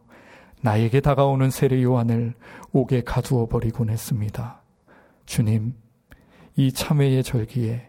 나에게 0.62 1.00
다가오는 1.00 1.50
세례 1.50 1.82
요한을 1.82 2.34
옥에 2.72 3.02
가두어 3.02 3.46
버리곤 3.46 3.90
했습니다. 3.90 4.62
주님, 5.26 5.74
이 6.54 6.72
참회의 6.72 7.24
절기에 7.24 7.88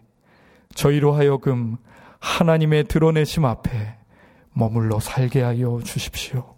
저희로 0.74 1.12
하여금 1.12 1.76
하나님의 2.18 2.84
드러내심 2.84 3.44
앞에 3.44 3.96
머물러 4.52 4.98
살게 4.98 5.40
하여 5.40 5.78
주십시오. 5.84 6.56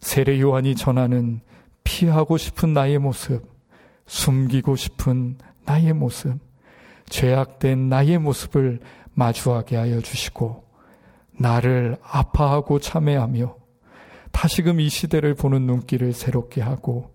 세례 0.00 0.40
요한이 0.40 0.74
전하는 0.74 1.42
피하고 1.84 2.38
싶은 2.38 2.72
나의 2.72 2.98
모습, 2.98 3.42
숨기고 4.06 4.76
싶은 4.76 5.36
나의 5.66 5.92
모습, 5.92 6.49
죄악된 7.10 7.90
나의 7.90 8.18
모습을 8.18 8.80
마주하게 9.12 9.76
하여 9.76 10.00
주시고, 10.00 10.64
나를 11.38 11.96
아파하고 12.02 12.80
참회하며 12.80 13.56
다시금 14.30 14.80
이 14.80 14.88
시대를 14.88 15.34
보는 15.34 15.66
눈길을 15.66 16.12
새롭게 16.12 16.60
하고 16.60 17.12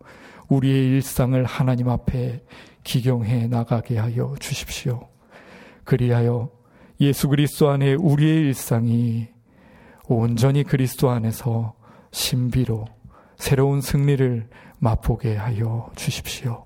우리의 0.50 0.88
일상을 0.88 1.44
하나님 1.46 1.90
앞에 1.90 2.44
기경해 2.84 3.48
나가게 3.48 3.98
하여 3.98 4.36
주십시오. 4.40 5.08
그리하여 5.84 6.50
예수 7.02 7.28
그리스도 7.28 7.70
안에 7.70 7.94
우리의 7.94 8.48
일상이 8.48 9.28
온전히 10.08 10.64
그리스도 10.64 11.10
안에서 11.10 11.74
신비로 12.12 12.86
새로운 13.38 13.82
승리를 13.82 14.50
맛보게 14.80 15.36
하여 15.36 15.90
주십시오. 15.96 16.66